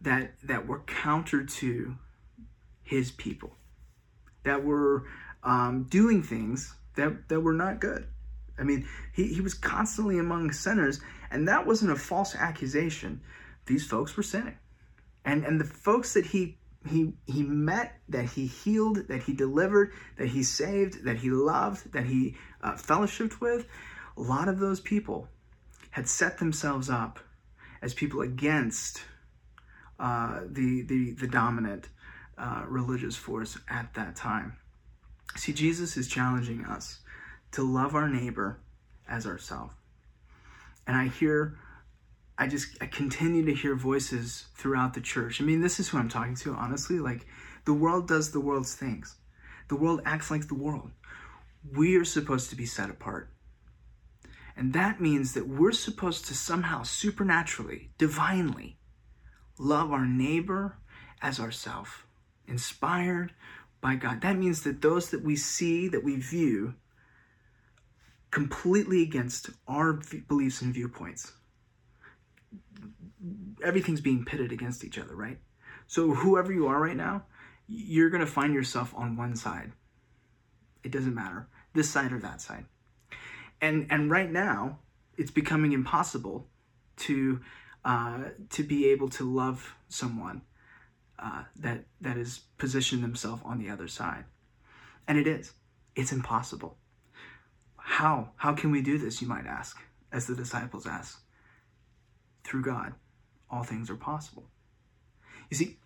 that 0.00 0.32
that 0.42 0.66
were 0.66 0.80
counter 0.80 1.44
to 1.44 1.96
his 2.82 3.10
people, 3.10 3.52
that 4.44 4.64
were 4.64 5.04
um, 5.44 5.84
doing 5.84 6.22
things 6.22 6.74
that, 6.96 7.28
that 7.28 7.40
were 7.40 7.52
not 7.52 7.80
good. 7.80 8.06
I 8.58 8.62
mean, 8.62 8.86
he, 9.12 9.32
he 9.32 9.40
was 9.40 9.54
constantly 9.54 10.18
among 10.18 10.52
sinners, 10.52 11.00
and 11.30 11.48
that 11.48 11.66
wasn't 11.66 11.92
a 11.92 11.96
false 11.96 12.34
accusation. 12.34 13.20
These 13.66 13.86
folks 13.86 14.16
were 14.16 14.22
sinning. 14.22 14.58
And 15.24 15.44
and 15.44 15.60
the 15.60 15.64
folks 15.64 16.14
that 16.14 16.26
he 16.26 16.58
he 16.88 17.12
he 17.26 17.42
met, 17.42 17.98
that 18.08 18.24
he 18.24 18.46
healed, 18.46 19.08
that 19.08 19.22
he 19.22 19.32
delivered, 19.32 19.92
that 20.16 20.28
he 20.28 20.42
saved, 20.42 21.04
that 21.04 21.18
he 21.18 21.30
loved, 21.30 21.92
that 21.92 22.06
he 22.06 22.36
uh, 22.62 22.72
fellowshipped 22.72 23.40
with, 23.40 23.66
a 24.16 24.20
lot 24.20 24.48
of 24.48 24.58
those 24.58 24.80
people 24.80 25.28
had 25.90 26.08
set 26.08 26.38
themselves 26.38 26.88
up 26.88 27.18
as 27.82 27.94
people 27.94 28.20
against 28.20 29.02
uh, 29.98 30.40
the, 30.46 30.82
the, 30.82 31.12
the 31.12 31.26
dominant 31.26 31.88
uh, 32.38 32.64
religious 32.66 33.16
force 33.16 33.58
at 33.68 33.92
that 33.94 34.16
time. 34.16 34.56
See, 35.36 35.52
Jesus 35.52 35.96
is 35.96 36.08
challenging 36.08 36.64
us 36.64 37.00
to 37.52 37.62
love 37.62 37.94
our 37.94 38.08
neighbor 38.08 38.60
as 39.08 39.26
ourselves. 39.26 39.74
And 40.86 40.96
I 40.96 41.08
hear, 41.08 41.58
I 42.38 42.46
just, 42.46 42.76
I 42.80 42.86
continue 42.86 43.44
to 43.44 43.54
hear 43.54 43.74
voices 43.74 44.46
throughout 44.54 44.94
the 44.94 45.00
church. 45.00 45.40
I 45.40 45.44
mean, 45.44 45.60
this 45.60 45.78
is 45.78 45.88
who 45.88 45.98
I'm 45.98 46.08
talking 46.08 46.34
to, 46.36 46.54
honestly. 46.54 46.98
Like, 46.98 47.26
the 47.64 47.74
world 47.74 48.08
does 48.08 48.32
the 48.32 48.40
world's 48.40 48.74
things, 48.74 49.16
the 49.68 49.76
world 49.76 50.00
acts 50.04 50.30
like 50.30 50.48
the 50.48 50.54
world. 50.54 50.90
We 51.76 51.96
are 51.96 52.04
supposed 52.04 52.50
to 52.50 52.56
be 52.56 52.66
set 52.66 52.90
apart. 52.90 53.30
And 54.56 54.72
that 54.72 55.00
means 55.00 55.34
that 55.34 55.48
we're 55.48 55.72
supposed 55.72 56.26
to 56.26 56.34
somehow 56.34 56.82
supernaturally, 56.82 57.90
divinely, 57.98 58.78
love 59.58 59.92
our 59.92 60.06
neighbor 60.06 60.78
as 61.22 61.38
ourself, 61.38 62.06
inspired 62.46 63.32
by 63.80 63.94
God. 63.94 64.20
That 64.20 64.36
means 64.36 64.62
that 64.62 64.82
those 64.82 65.10
that 65.10 65.22
we 65.22 65.36
see, 65.36 65.88
that 65.88 66.04
we 66.04 66.16
view, 66.16 66.74
completely 68.30 69.02
against 69.02 69.50
our 69.66 70.00
beliefs 70.28 70.62
and 70.62 70.72
viewpoints. 70.72 71.32
Everything's 73.62 74.00
being 74.00 74.24
pitted 74.24 74.52
against 74.52 74.84
each 74.84 74.98
other, 74.98 75.14
right? 75.14 75.38
So, 75.86 76.14
whoever 76.14 76.52
you 76.52 76.68
are 76.68 76.80
right 76.80 76.96
now, 76.96 77.24
you're 77.66 78.10
going 78.10 78.24
to 78.24 78.30
find 78.30 78.54
yourself 78.54 78.94
on 78.96 79.16
one 79.16 79.36
side. 79.36 79.72
It 80.82 80.92
doesn't 80.92 81.14
matter, 81.14 81.48
this 81.74 81.90
side 81.90 82.12
or 82.12 82.18
that 82.20 82.40
side 82.40 82.64
and 83.60 83.86
and 83.90 84.10
right 84.10 84.30
now 84.30 84.78
it's 85.16 85.30
becoming 85.30 85.72
impossible 85.72 86.46
to 86.96 87.40
uh, 87.84 88.24
to 88.50 88.62
be 88.62 88.88
able 88.90 89.08
to 89.08 89.24
love 89.24 89.74
someone 89.88 90.42
uh, 91.18 91.44
that 91.56 91.84
that 92.00 92.16
is 92.16 92.40
positioned 92.58 93.02
themselves 93.02 93.42
on 93.44 93.58
the 93.58 93.70
other 93.70 93.88
side, 93.88 94.24
and 95.06 95.18
it 95.18 95.26
is. 95.26 95.52
It's 95.96 96.12
impossible. 96.12 96.76
How? 97.76 98.30
How 98.36 98.54
can 98.54 98.70
we 98.70 98.80
do 98.82 98.98
this? 98.98 99.20
You 99.20 99.28
might 99.28 99.46
ask, 99.46 99.76
as 100.12 100.26
the 100.26 100.36
disciples 100.36 100.86
ask. 100.86 101.20
Through 102.44 102.62
God, 102.62 102.94
all 103.50 103.64
things 103.64 103.90
are 103.90 103.96
possible. 103.96 104.44
You 105.50 105.56
see, 105.56 105.78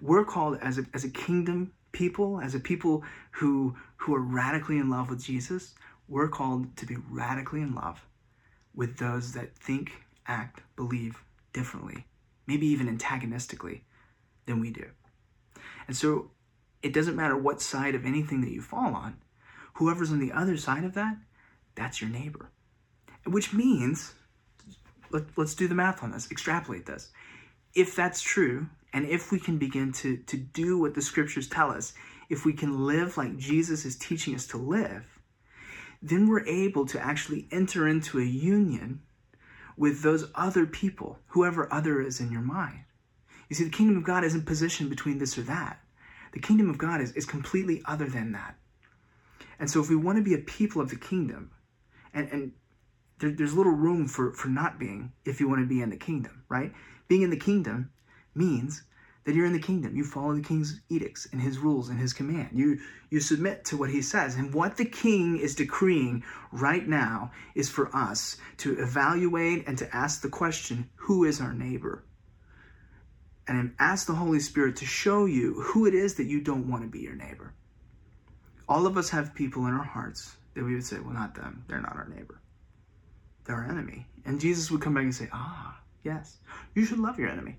we're 0.00 0.24
called 0.24 0.58
as 0.60 0.78
a, 0.78 0.84
as 0.94 1.04
a 1.04 1.10
kingdom 1.10 1.72
people, 1.92 2.40
as 2.40 2.54
a 2.54 2.60
people 2.60 3.02
who 3.32 3.74
who 3.96 4.14
are 4.14 4.20
radically 4.20 4.78
in 4.78 4.90
love 4.90 5.08
with 5.08 5.22
Jesus. 5.22 5.74
We're 6.08 6.28
called 6.28 6.76
to 6.76 6.86
be 6.86 6.96
radically 7.10 7.60
in 7.60 7.74
love 7.74 8.04
with 8.74 8.98
those 8.98 9.32
that 9.32 9.56
think, 9.56 9.92
act, 10.26 10.60
believe 10.76 11.22
differently, 11.52 12.06
maybe 12.46 12.66
even 12.66 12.88
antagonistically 12.88 13.82
than 14.44 14.60
we 14.60 14.70
do. 14.70 14.86
And 15.88 15.96
so 15.96 16.30
it 16.82 16.92
doesn't 16.92 17.16
matter 17.16 17.36
what 17.36 17.60
side 17.60 17.94
of 17.94 18.04
anything 18.04 18.42
that 18.42 18.52
you 18.52 18.60
fall 18.60 18.94
on, 18.94 19.16
whoever's 19.74 20.12
on 20.12 20.20
the 20.20 20.32
other 20.32 20.56
side 20.56 20.84
of 20.84 20.94
that, 20.94 21.16
that's 21.74 22.00
your 22.00 22.10
neighbor. 22.10 22.50
Which 23.24 23.52
means, 23.52 24.14
let, 25.10 25.24
us 25.36 25.54
do 25.54 25.66
the 25.66 25.74
math 25.74 26.02
on 26.02 26.12
this, 26.12 26.30
extrapolate 26.30 26.86
this. 26.86 27.10
If 27.74 27.96
that's 27.96 28.20
true, 28.20 28.68
and 28.92 29.06
if 29.06 29.32
we 29.32 29.40
can 29.40 29.58
begin 29.58 29.92
to, 29.94 30.16
to 30.18 30.36
do 30.36 30.78
what 30.78 30.94
the 30.94 31.02
scriptures 31.02 31.48
tell 31.48 31.70
us, 31.70 31.92
if 32.30 32.44
we 32.44 32.52
can 32.52 32.86
live 32.86 33.16
like 33.16 33.36
Jesus 33.36 33.84
is 33.84 33.96
teaching 33.96 34.34
us 34.34 34.46
to 34.48 34.56
live, 34.56 35.15
then 36.02 36.28
we're 36.28 36.46
able 36.46 36.86
to 36.86 37.00
actually 37.00 37.48
enter 37.50 37.88
into 37.88 38.18
a 38.18 38.24
union 38.24 39.00
with 39.76 40.02
those 40.02 40.30
other 40.34 40.66
people, 40.66 41.18
whoever 41.28 41.72
other 41.72 42.00
is 42.00 42.20
in 42.20 42.30
your 42.30 42.42
mind. 42.42 42.80
You 43.48 43.56
see, 43.56 43.64
the 43.64 43.70
kingdom 43.70 43.96
of 43.96 44.04
God 44.04 44.24
isn't 44.24 44.46
positioned 44.46 44.90
between 44.90 45.18
this 45.18 45.38
or 45.38 45.42
that. 45.42 45.80
The 46.32 46.40
kingdom 46.40 46.68
of 46.68 46.78
God 46.78 47.00
is, 47.00 47.12
is 47.12 47.26
completely 47.26 47.82
other 47.84 48.08
than 48.08 48.32
that. 48.32 48.56
And 49.58 49.70
so, 49.70 49.80
if 49.80 49.88
we 49.88 49.96
want 49.96 50.18
to 50.18 50.24
be 50.24 50.34
a 50.34 50.38
people 50.38 50.82
of 50.82 50.90
the 50.90 50.96
kingdom, 50.96 51.50
and, 52.12 52.28
and 52.30 52.52
there, 53.18 53.30
there's 53.30 53.54
little 53.54 53.72
room 53.72 54.06
for, 54.06 54.32
for 54.32 54.48
not 54.48 54.78
being 54.78 55.12
if 55.24 55.40
you 55.40 55.48
want 55.48 55.60
to 55.60 55.66
be 55.66 55.80
in 55.80 55.90
the 55.90 55.96
kingdom, 55.96 56.42
right? 56.48 56.72
Being 57.08 57.22
in 57.22 57.30
the 57.30 57.36
kingdom 57.36 57.90
means 58.34 58.82
that 59.26 59.34
you're 59.34 59.44
in 59.44 59.52
the 59.52 59.58
kingdom. 59.58 59.96
You 59.96 60.04
follow 60.04 60.34
the 60.34 60.40
king's 60.40 60.80
edicts 60.88 61.28
and 61.32 61.40
his 61.40 61.58
rules 61.58 61.88
and 61.88 61.98
his 61.98 62.12
command. 62.12 62.50
You 62.52 62.78
you 63.10 63.18
submit 63.20 63.64
to 63.66 63.76
what 63.76 63.90
he 63.90 64.00
says. 64.00 64.36
And 64.36 64.54
what 64.54 64.76
the 64.76 64.84
king 64.84 65.38
is 65.38 65.56
decreeing 65.56 66.22
right 66.52 66.86
now 66.86 67.32
is 67.56 67.68
for 67.68 67.94
us 67.94 68.36
to 68.58 68.78
evaluate 68.80 69.66
and 69.66 69.76
to 69.78 69.94
ask 69.94 70.22
the 70.22 70.28
question, 70.28 70.88
who 70.94 71.24
is 71.24 71.40
our 71.40 71.52
neighbor? 71.52 72.04
And 73.48 73.74
ask 73.80 74.06
the 74.06 74.14
Holy 74.14 74.40
Spirit 74.40 74.76
to 74.76 74.86
show 74.86 75.26
you 75.26 75.60
who 75.60 75.86
it 75.86 75.94
is 75.94 76.14
that 76.14 76.26
you 76.26 76.40
don't 76.40 76.70
want 76.70 76.82
to 76.82 76.88
be 76.88 77.00
your 77.00 77.16
neighbor. 77.16 77.52
All 78.68 78.86
of 78.86 78.96
us 78.96 79.10
have 79.10 79.34
people 79.34 79.66
in 79.66 79.72
our 79.72 79.84
hearts 79.84 80.36
that 80.54 80.64
we 80.64 80.74
would 80.74 80.84
say, 80.84 80.98
well, 81.00 81.14
not 81.14 81.34
them. 81.34 81.64
They're 81.68 81.80
not 81.80 81.96
our 81.96 82.08
neighbor. 82.08 82.40
They're 83.44 83.56
our 83.56 83.70
enemy. 83.70 84.06
And 84.24 84.40
Jesus 84.40 84.70
would 84.70 84.80
come 84.80 84.94
back 84.94 85.04
and 85.04 85.14
say, 85.14 85.28
ah, 85.32 85.80
yes, 86.04 86.38
you 86.74 86.84
should 86.84 86.98
love 86.98 87.18
your 87.18 87.28
enemy 87.28 87.56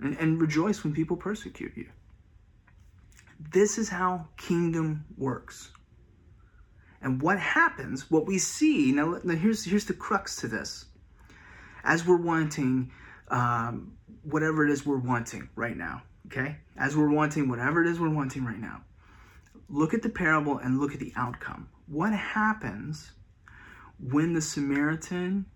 and, 0.00 0.16
and 0.18 0.40
rejoice 0.40 0.84
when 0.84 0.92
people 0.92 1.16
persecute 1.16 1.72
you. 1.76 1.88
This 3.52 3.78
is 3.78 3.88
how 3.88 4.28
kingdom 4.36 5.04
works. 5.16 5.70
And 7.00 7.22
what 7.22 7.38
happens, 7.38 8.10
what 8.10 8.26
we 8.26 8.38
see, 8.38 8.90
now, 8.90 9.20
now 9.22 9.36
here's, 9.36 9.64
here's 9.64 9.84
the 9.84 9.94
crux 9.94 10.36
to 10.36 10.48
this. 10.48 10.86
As 11.84 12.04
we're 12.04 12.16
wanting 12.16 12.90
um, 13.28 13.92
whatever 14.22 14.66
it 14.66 14.70
is 14.70 14.84
we're 14.84 14.98
wanting 14.98 15.48
right 15.54 15.76
now, 15.76 16.02
okay? 16.26 16.56
As 16.76 16.96
we're 16.96 17.10
wanting 17.10 17.48
whatever 17.48 17.82
it 17.82 17.88
is 17.88 18.00
we're 18.00 18.08
wanting 18.08 18.44
right 18.44 18.58
now, 18.58 18.82
look 19.68 19.94
at 19.94 20.02
the 20.02 20.08
parable 20.08 20.58
and 20.58 20.80
look 20.80 20.92
at 20.92 21.00
the 21.00 21.12
outcome. 21.16 21.68
What 21.86 22.12
happens 22.12 23.12
when 24.00 24.34
the 24.34 24.40
Samaritan 24.40 25.46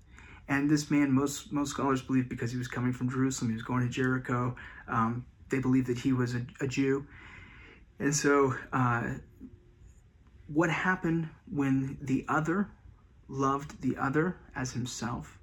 and 0.48 0.70
this 0.70 0.90
man, 0.90 1.12
most 1.12 1.52
most 1.52 1.70
scholars 1.70 2.02
believe, 2.02 2.28
because 2.28 2.50
he 2.50 2.58
was 2.58 2.68
coming 2.68 2.92
from 2.92 3.10
Jerusalem, 3.10 3.50
he 3.50 3.54
was 3.54 3.62
going 3.62 3.86
to 3.86 3.92
Jericho. 3.92 4.56
Um, 4.88 5.24
they 5.48 5.58
believe 5.58 5.86
that 5.86 5.98
he 5.98 6.12
was 6.12 6.34
a, 6.34 6.44
a 6.60 6.66
Jew, 6.66 7.06
and 7.98 8.14
so 8.14 8.54
uh, 8.72 9.14
what 10.46 10.70
happened 10.70 11.28
when 11.50 11.98
the 12.00 12.24
other 12.28 12.70
loved 13.28 13.80
the 13.80 13.96
other 13.96 14.36
as 14.54 14.72
himself? 14.72 15.38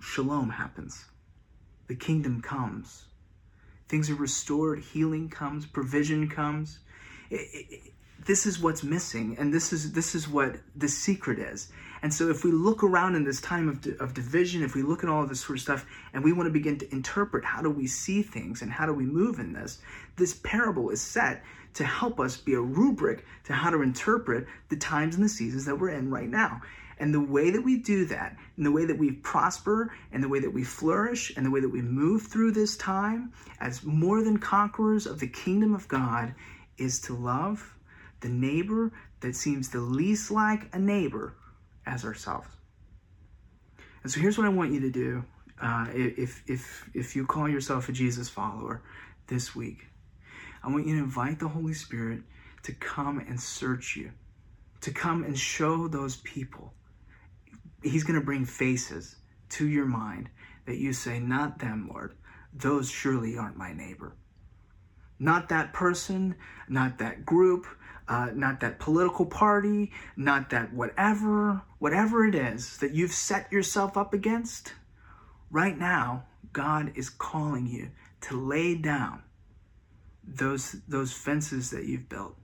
Shalom 0.00 0.50
happens. 0.50 1.04
The 1.88 1.94
kingdom 1.94 2.40
comes. 2.40 3.06
Things 3.88 4.10
are 4.10 4.14
restored. 4.14 4.80
Healing 4.80 5.28
comes. 5.28 5.66
Provision 5.66 6.28
comes. 6.28 6.78
It, 7.30 7.48
it, 7.52 7.80
this 8.24 8.46
is 8.46 8.60
what's 8.60 8.82
missing, 8.84 9.36
and 9.38 9.52
this 9.52 9.72
is 9.72 9.92
this 9.92 10.14
is 10.14 10.28
what 10.28 10.56
the 10.76 10.88
secret 10.88 11.38
is 11.38 11.72
and 12.02 12.12
so, 12.12 12.28
if 12.30 12.42
we 12.42 12.50
look 12.50 12.82
around 12.82 13.14
in 13.14 13.22
this 13.22 13.40
time 13.40 13.68
of, 13.68 13.86
of 14.00 14.12
division, 14.12 14.64
if 14.64 14.74
we 14.74 14.82
look 14.82 15.04
at 15.04 15.08
all 15.08 15.22
of 15.22 15.28
this 15.28 15.40
sort 15.40 15.58
of 15.58 15.62
stuff, 15.62 15.86
and 16.12 16.24
we 16.24 16.32
want 16.32 16.48
to 16.48 16.52
begin 16.52 16.76
to 16.78 16.92
interpret 16.92 17.44
how 17.44 17.62
do 17.62 17.70
we 17.70 17.86
see 17.86 18.22
things 18.22 18.60
and 18.60 18.72
how 18.72 18.86
do 18.86 18.92
we 18.92 19.04
move 19.04 19.38
in 19.38 19.52
this, 19.52 19.78
this 20.16 20.34
parable 20.34 20.90
is 20.90 21.00
set 21.00 21.44
to 21.74 21.84
help 21.84 22.18
us 22.18 22.36
be 22.36 22.54
a 22.54 22.60
rubric 22.60 23.24
to 23.44 23.52
how 23.52 23.70
to 23.70 23.82
interpret 23.82 24.46
the 24.68 24.76
times 24.76 25.14
and 25.14 25.24
the 25.24 25.28
seasons 25.28 25.64
that 25.64 25.78
we're 25.78 25.90
in 25.90 26.10
right 26.10 26.28
now. 26.28 26.60
And 26.98 27.14
the 27.14 27.20
way 27.20 27.50
that 27.50 27.62
we 27.62 27.78
do 27.78 28.04
that, 28.06 28.36
and 28.56 28.66
the 28.66 28.72
way 28.72 28.84
that 28.84 28.98
we 28.98 29.12
prosper, 29.12 29.94
and 30.10 30.22
the 30.22 30.28
way 30.28 30.40
that 30.40 30.52
we 30.52 30.64
flourish, 30.64 31.32
and 31.36 31.46
the 31.46 31.50
way 31.50 31.60
that 31.60 31.68
we 31.68 31.82
move 31.82 32.22
through 32.22 32.50
this 32.50 32.76
time 32.76 33.32
as 33.60 33.84
more 33.84 34.22
than 34.22 34.38
conquerors 34.38 35.06
of 35.06 35.20
the 35.20 35.28
kingdom 35.28 35.72
of 35.72 35.86
God 35.86 36.34
is 36.78 37.00
to 37.02 37.14
love 37.14 37.76
the 38.20 38.28
neighbor 38.28 38.90
that 39.20 39.36
seems 39.36 39.68
the 39.68 39.80
least 39.80 40.32
like 40.32 40.68
a 40.74 40.78
neighbor 40.78 41.34
as 41.86 42.04
ourselves. 42.04 42.48
And 44.02 44.10
so 44.10 44.20
here's 44.20 44.36
what 44.36 44.46
I 44.46 44.50
want 44.50 44.72
you 44.72 44.80
to 44.80 44.90
do 44.90 45.24
uh, 45.60 45.86
if, 45.92 46.42
if, 46.46 46.90
if 46.94 47.14
you 47.14 47.26
call 47.26 47.48
yourself 47.48 47.88
a 47.88 47.92
Jesus 47.92 48.28
follower 48.28 48.82
this 49.28 49.54
week. 49.54 49.86
I 50.62 50.68
want 50.68 50.86
you 50.86 50.96
to 50.96 51.02
invite 51.02 51.38
the 51.38 51.48
Holy 51.48 51.74
Spirit 51.74 52.22
to 52.64 52.72
come 52.72 53.18
and 53.18 53.40
search 53.40 53.96
you, 53.96 54.12
to 54.80 54.92
come 54.92 55.24
and 55.24 55.38
show 55.38 55.88
those 55.88 56.16
people. 56.18 56.72
He's 57.82 58.04
going 58.04 58.18
to 58.18 58.24
bring 58.24 58.44
faces 58.44 59.16
to 59.50 59.68
your 59.68 59.86
mind 59.86 60.30
that 60.66 60.78
you 60.78 60.92
say, 60.92 61.18
Not 61.18 61.58
them, 61.58 61.88
Lord. 61.92 62.14
Those 62.52 62.90
surely 62.90 63.36
aren't 63.38 63.56
my 63.56 63.72
neighbor. 63.72 64.14
Not 65.18 65.48
that 65.48 65.72
person, 65.72 66.34
not 66.68 66.98
that 66.98 67.24
group, 67.24 67.66
uh, 68.12 68.28
not 68.34 68.60
that 68.60 68.78
political 68.78 69.24
party, 69.24 69.90
not 70.18 70.50
that 70.50 70.70
whatever, 70.74 71.62
whatever 71.78 72.26
it 72.26 72.34
is 72.34 72.76
that 72.76 72.92
you've 72.92 73.12
set 73.12 73.50
yourself 73.50 73.96
up 73.96 74.12
against, 74.12 74.74
right 75.50 75.78
now, 75.78 76.24
God 76.52 76.92
is 76.94 77.08
calling 77.08 77.66
you 77.66 77.88
to 78.22 78.38
lay 78.38 78.74
down 78.74 79.22
those, 80.22 80.76
those 80.86 81.14
fences 81.14 81.70
that 81.70 81.86
you've 81.86 82.10
built 82.10 82.36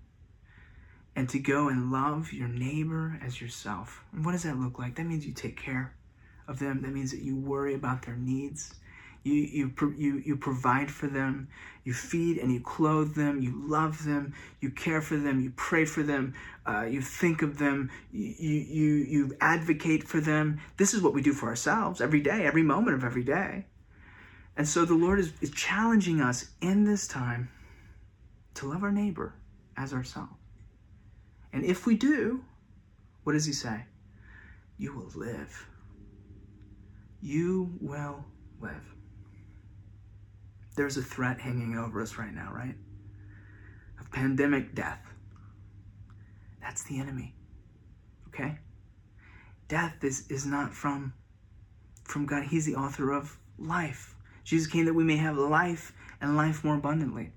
and 1.14 1.28
to 1.28 1.38
go 1.38 1.68
and 1.68 1.92
love 1.92 2.33
your 2.33 2.48
neighbor 2.48 3.20
as 3.22 3.38
yourself. 3.38 4.02
And 4.14 4.24
what 4.24 4.33
does 4.33 4.44
that 4.44 4.59
look 4.59 4.78
like? 4.78 4.96
That 4.96 5.04
means 5.04 5.26
you 5.26 5.35
take 5.35 5.61
care 5.61 5.94
of 6.46 6.61
them, 6.61 6.81
that 6.81 6.94
means 6.94 7.11
that 7.11 7.20
you 7.20 7.37
worry 7.37 7.74
about 7.74 8.07
their 8.07 8.16
needs 8.16 8.74
you, 9.24 9.35
you, 9.35 9.94
you, 9.96 10.22
you 10.24 10.37
provide 10.37 10.90
for 10.90 11.07
them, 11.07 11.48
you 11.85 11.92
feed 11.92 12.38
and 12.38 12.52
you 12.52 12.61
clothe 12.61 13.14
them, 13.14 13.40
you 13.40 13.52
love 13.66 14.04
them, 14.04 14.35
you 14.61 14.70
care 14.70 15.00
for 15.00 15.16
them, 15.16 15.40
you 15.40 15.52
pray 15.57 15.85
for 15.85 16.02
them, 16.02 16.35
uh, 16.66 16.83
you 16.83 17.00
think 17.00 17.42
of 17.42 17.59
them, 17.59 17.90
you, 18.12 18.35
you, 18.38 18.94
you 18.94 19.37
advocate 19.40 20.04
for 20.04 20.20
them. 20.20 20.61
This 20.76 20.94
is 20.94 21.02
what 21.02 21.14
we 21.14 21.22
do 21.22 21.33
for 21.33 21.48
ourselves 21.48 22.00
every 22.00 22.20
day, 22.20 22.46
every 22.46 22.62
moment 22.62 22.96
of 22.96 23.04
every 23.04 23.24
day. 23.24 23.66
And 24.57 24.66
so 24.66 24.85
the 24.85 24.94
Lord 24.94 25.18
is, 25.18 25.33
is 25.40 25.50
challenging 25.50 26.20
us 26.20 26.50
in 26.61 26.85
this 26.85 27.07
time 27.07 27.48
to 28.54 28.66
love 28.66 28.83
our 28.83 28.92
neighbor 28.92 29.35
as 29.76 29.92
ourselves. 29.92 30.33
And 31.52 31.64
if 31.64 31.87
we 31.87 31.96
do, 31.96 32.44
what 33.24 33.33
does 33.33 33.46
he 33.46 33.52
say? 33.52 33.85
You 34.76 34.94
will 34.94 35.11
live. 35.14 35.66
You 37.20 37.72
will 37.81 38.24
live 38.61 38.94
there's 40.79 40.97
a 40.97 41.03
threat 41.03 41.41
hanging 41.41 41.77
over 41.77 42.01
us 42.01 42.17
right 42.17 42.33
now, 42.33 42.51
right? 42.55 42.77
Of 44.01 44.11
pandemic 44.11 44.75
death. 44.75 45.05
That's 46.62 46.85
the 46.85 46.99
enemy. 47.01 47.35
Okay? 48.29 48.59
Death 49.69 50.03
is, 50.03 50.27
is 50.31 50.47
not 50.47 50.73
from, 50.73 51.12
from 52.05 52.25
God. 52.27 52.45
He's 52.45 52.64
the 52.64 52.77
author 52.77 53.11
of 53.12 53.37
life. 53.59 54.14
Jesus 54.45 54.71
came 54.71 54.87
that 54.87 54.95
we 54.95 55.05
may 55.05 55.17
have 55.17 55.37
life 55.37 55.93
and 56.21 56.37
life 56.37 56.64
more 56.64 56.77
abundantly. 56.77 57.33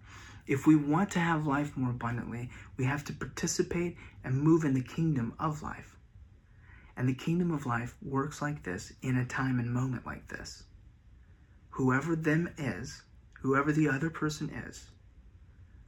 If 0.47 0.67
we 0.67 0.75
want 0.75 1.11
to 1.11 1.19
have 1.19 1.47
life 1.47 1.75
more 1.75 1.91
abundantly, 1.91 2.49
we 2.77 2.85
have 2.85 3.03
to 3.05 3.13
participate 3.13 3.97
and 4.23 4.41
move 4.41 4.63
in 4.63 4.73
the 4.73 4.83
kingdom 4.83 5.33
of 5.39 5.61
life. 5.63 5.97
And 6.95 7.09
the 7.09 7.13
kingdom 7.13 7.51
of 7.51 7.65
life 7.65 7.95
works 8.01 8.41
like 8.41 8.63
this 8.63 8.93
in 9.01 9.17
a 9.17 9.25
time 9.25 9.59
and 9.59 9.73
moment 9.73 10.05
like 10.05 10.27
this. 10.27 10.63
whoever 11.71 12.15
them 12.15 12.49
is, 12.57 13.01
whoever 13.41 13.71
the 13.71 13.89
other 13.89 14.09
person 14.09 14.49
is, 14.67 14.89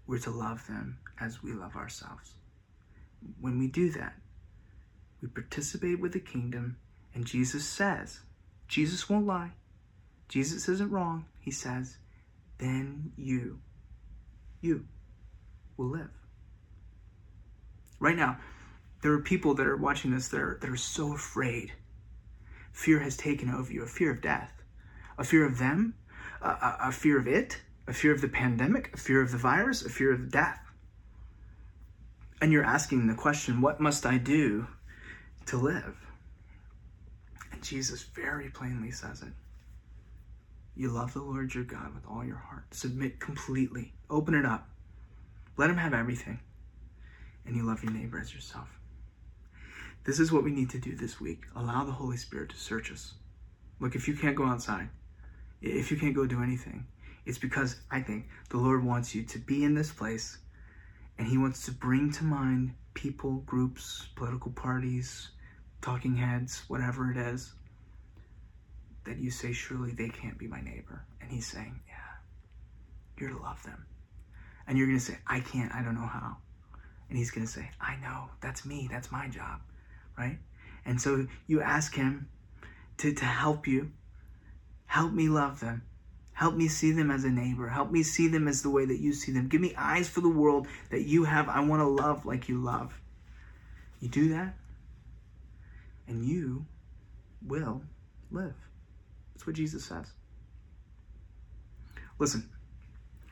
we're 0.05 0.19
to 0.19 0.31
love 0.31 0.67
them 0.67 0.97
as 1.19 1.41
we 1.41 1.53
love 1.53 1.75
ourselves. 1.75 2.33
When 3.39 3.57
we 3.57 3.67
do 3.67 3.89
that, 3.91 4.13
we 5.21 5.29
participate 5.29 5.99
with 5.99 6.11
the 6.11 6.19
kingdom, 6.19 6.77
and 7.13 7.25
Jesus 7.25 7.65
says, 7.65 8.19
Jesus 8.67 9.09
won't 9.09 9.25
lie. 9.25 9.51
Jesus 10.27 10.67
isn't 10.67 10.91
wrong. 10.91 11.25
He 11.39 11.51
says, 11.51 11.97
then 12.57 13.13
you, 13.15 13.59
you 14.61 14.85
will 15.77 15.87
live. 15.87 16.09
Right 17.99 18.17
now, 18.17 18.37
there 19.01 19.13
are 19.13 19.19
people 19.19 19.53
that 19.55 19.67
are 19.67 19.77
watching 19.77 20.11
this 20.11 20.29
that 20.29 20.41
are, 20.41 20.57
that 20.59 20.69
are 20.69 20.75
so 20.75 21.13
afraid. 21.13 21.71
Fear 22.71 22.99
has 22.99 23.15
taken 23.15 23.49
over 23.49 23.71
you, 23.71 23.83
a 23.83 23.87
fear 23.87 24.11
of 24.11 24.21
death, 24.21 24.51
a 25.17 25.23
fear 25.23 25.45
of 25.45 25.59
them, 25.59 25.93
a, 26.43 26.87
a, 26.87 26.91
fear 26.91 27.17
of 27.17 27.27
it, 27.27 27.61
a 27.87 27.93
fear 27.93 28.11
of 28.11 28.21
the 28.21 28.27
pandemic, 28.27 28.93
a 28.93 28.97
fear 28.97 29.21
of 29.21 29.31
the 29.31 29.37
virus, 29.37 29.83
a 29.83 29.89
fear 29.89 30.11
of 30.13 30.31
death. 30.31 30.59
And 32.41 32.51
you're 32.51 32.63
asking 32.63 33.07
the 33.07 33.13
question, 33.13 33.61
what 33.61 33.79
must 33.79 34.05
I 34.05 34.17
do 34.17 34.67
to 35.45 35.57
live? 35.57 35.95
And 37.51 37.63
Jesus 37.63 38.03
very 38.03 38.49
plainly 38.49 38.91
says 38.91 39.21
it. 39.21 39.33
You 40.75 40.89
love 40.89 41.13
the 41.13 41.21
Lord 41.21 41.53
your 41.53 41.63
God 41.63 41.93
with 41.93 42.03
all 42.09 42.25
your 42.25 42.37
heart. 42.37 42.65
Submit 42.71 43.19
completely. 43.19 43.93
Open 44.09 44.33
it 44.33 44.45
up. 44.45 44.67
Let 45.55 45.69
Him 45.69 45.77
have 45.77 45.93
everything. 45.93 46.39
And 47.45 47.55
you 47.55 47.63
love 47.63 47.83
your 47.83 47.93
neighbor 47.93 48.19
as 48.19 48.33
yourself. 48.33 48.67
This 50.03 50.19
is 50.19 50.31
what 50.31 50.43
we 50.43 50.51
need 50.51 50.69
to 50.71 50.79
do 50.79 50.95
this 50.95 51.21
week. 51.21 51.43
Allow 51.55 51.85
the 51.85 51.91
Holy 51.91 52.17
Spirit 52.17 52.49
to 52.49 52.57
search 52.57 52.91
us. 52.91 53.13
Look, 53.79 53.95
if 53.95 54.07
you 54.07 54.15
can't 54.15 54.35
go 54.35 54.45
outside, 54.45 54.89
if 55.63 55.91
you 55.91 55.97
can't 55.97 56.13
go 56.13 56.25
do 56.25 56.43
anything, 56.43 56.85
it's 57.25 57.37
because 57.37 57.77
I 57.89 58.01
think 58.01 58.27
the 58.49 58.57
Lord 58.57 58.83
wants 58.83 59.15
you 59.15 59.23
to 59.23 59.39
be 59.39 59.63
in 59.63 59.73
this 59.73 59.91
place 59.91 60.37
and 61.17 61.27
He 61.27 61.37
wants 61.37 61.65
to 61.65 61.71
bring 61.71 62.11
to 62.13 62.23
mind 62.23 62.73
people, 62.93 63.43
groups, 63.45 64.07
political 64.15 64.51
parties, 64.51 65.29
talking 65.81 66.15
heads, 66.15 66.63
whatever 66.67 67.11
it 67.11 67.17
is, 67.17 67.53
that 69.05 69.17
you 69.17 69.31
say, 69.31 69.53
Surely 69.53 69.91
they 69.91 70.09
can't 70.09 70.37
be 70.37 70.47
my 70.47 70.61
neighbor. 70.61 71.05
And 71.21 71.31
He's 71.31 71.47
saying, 71.47 71.79
Yeah, 71.87 71.93
you're 73.17 73.29
to 73.29 73.41
love 73.41 73.63
them. 73.63 73.85
And 74.67 74.77
you're 74.77 74.87
going 74.87 74.99
to 74.99 75.05
say, 75.05 75.17
I 75.27 75.39
can't, 75.39 75.73
I 75.73 75.81
don't 75.81 75.95
know 75.95 76.07
how. 76.07 76.37
And 77.09 77.17
He's 77.17 77.31
going 77.31 77.45
to 77.45 77.51
say, 77.51 77.69
I 77.79 77.95
know, 77.97 78.29
that's 78.41 78.65
me, 78.65 78.87
that's 78.91 79.11
my 79.11 79.27
job, 79.29 79.61
right? 80.17 80.39
And 80.85 80.99
so 80.99 81.27
you 81.47 81.61
ask 81.61 81.95
Him 81.95 82.27
to, 82.97 83.13
to 83.13 83.25
help 83.25 83.67
you. 83.67 83.91
Help 84.85 85.11
me 85.11 85.29
love 85.29 85.59
them. 85.59 85.83
Help 86.33 86.55
me 86.55 86.67
see 86.67 86.91
them 86.91 87.11
as 87.11 87.23
a 87.23 87.29
neighbor. 87.29 87.67
Help 87.69 87.91
me 87.91 88.03
see 88.03 88.27
them 88.27 88.47
as 88.47 88.61
the 88.61 88.69
way 88.69 88.85
that 88.85 88.99
you 88.99 89.13
see 89.13 89.31
them. 89.31 89.47
Give 89.47 89.61
me 89.61 89.73
eyes 89.77 90.09
for 90.09 90.21
the 90.21 90.29
world 90.29 90.67
that 90.89 91.03
you 91.03 91.23
have. 91.25 91.47
I 91.47 91.59
want 91.61 91.81
to 91.81 91.87
love 91.87 92.25
like 92.25 92.49
you 92.49 92.59
love. 92.59 92.93
You 93.99 94.09
do 94.09 94.29
that, 94.29 94.55
and 96.07 96.25
you 96.25 96.65
will 97.45 97.81
live. 98.31 98.55
That's 99.33 99.47
what 99.47 99.55
Jesus 99.55 99.85
says. 99.85 100.07
Listen, 102.19 102.49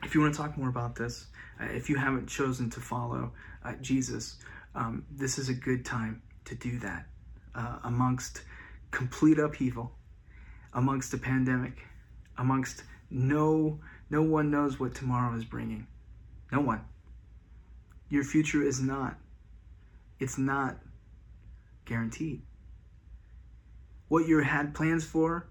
if 0.04 0.16
you 0.16 0.22
want 0.22 0.34
to 0.34 0.40
talk 0.40 0.58
more 0.58 0.70
about 0.70 0.96
this, 0.96 1.28
uh, 1.60 1.66
if 1.66 1.90
you 1.90 1.98
haven't 1.98 2.28
chosen 2.28 2.70
to 2.70 2.80
follow 2.80 3.32
uh, 3.64 3.74
Jesus, 3.82 4.38
um, 4.76 5.06
this 5.12 5.38
is 5.38 5.50
a 5.50 5.54
good 5.54 5.86
time 5.86 6.22
to 6.46 6.56
do 6.56 6.80
that 6.80 7.06
uh, 7.56 7.80
amongst 7.84 8.42
complete 8.92 9.40
upheaval, 9.40 9.92
amongst 10.74 11.14
a 11.14 11.18
pandemic, 11.18 11.88
amongst 12.38 12.84
no 13.10 13.80
no 14.10 14.22
one 14.22 14.52
knows 14.52 14.80
what 14.80 14.94
tomorrow 14.94 15.36
is 15.36 15.46
bringing. 15.46 15.88
No 16.52 16.60
one. 16.60 16.82
Your 18.10 18.26
future 18.26 18.62
is 18.62 18.82
not. 18.82 19.16
It's 20.20 20.38
not 20.38 20.78
guaranteed. 21.86 22.42
What 24.10 24.28
you 24.28 24.40
had 24.40 24.76
plans 24.76 25.06
for 25.06 25.48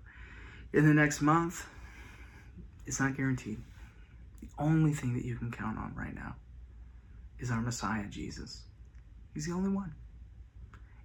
in 0.74 0.86
the 0.86 0.92
next 0.92 1.22
month, 1.22 1.66
it's 2.84 3.00
not 3.00 3.16
guaranteed. 3.16 3.62
The 4.42 4.48
only 4.58 4.92
thing 4.92 5.14
that 5.14 5.24
you 5.24 5.36
can 5.36 5.50
count 5.50 5.78
on 5.78 5.94
right 5.96 6.14
now 6.14 6.36
is 7.38 7.50
our 7.50 7.62
Messiah, 7.62 8.04
Jesus. 8.10 8.62
He's 9.32 9.46
the 9.46 9.52
only 9.52 9.70
one. 9.70 9.94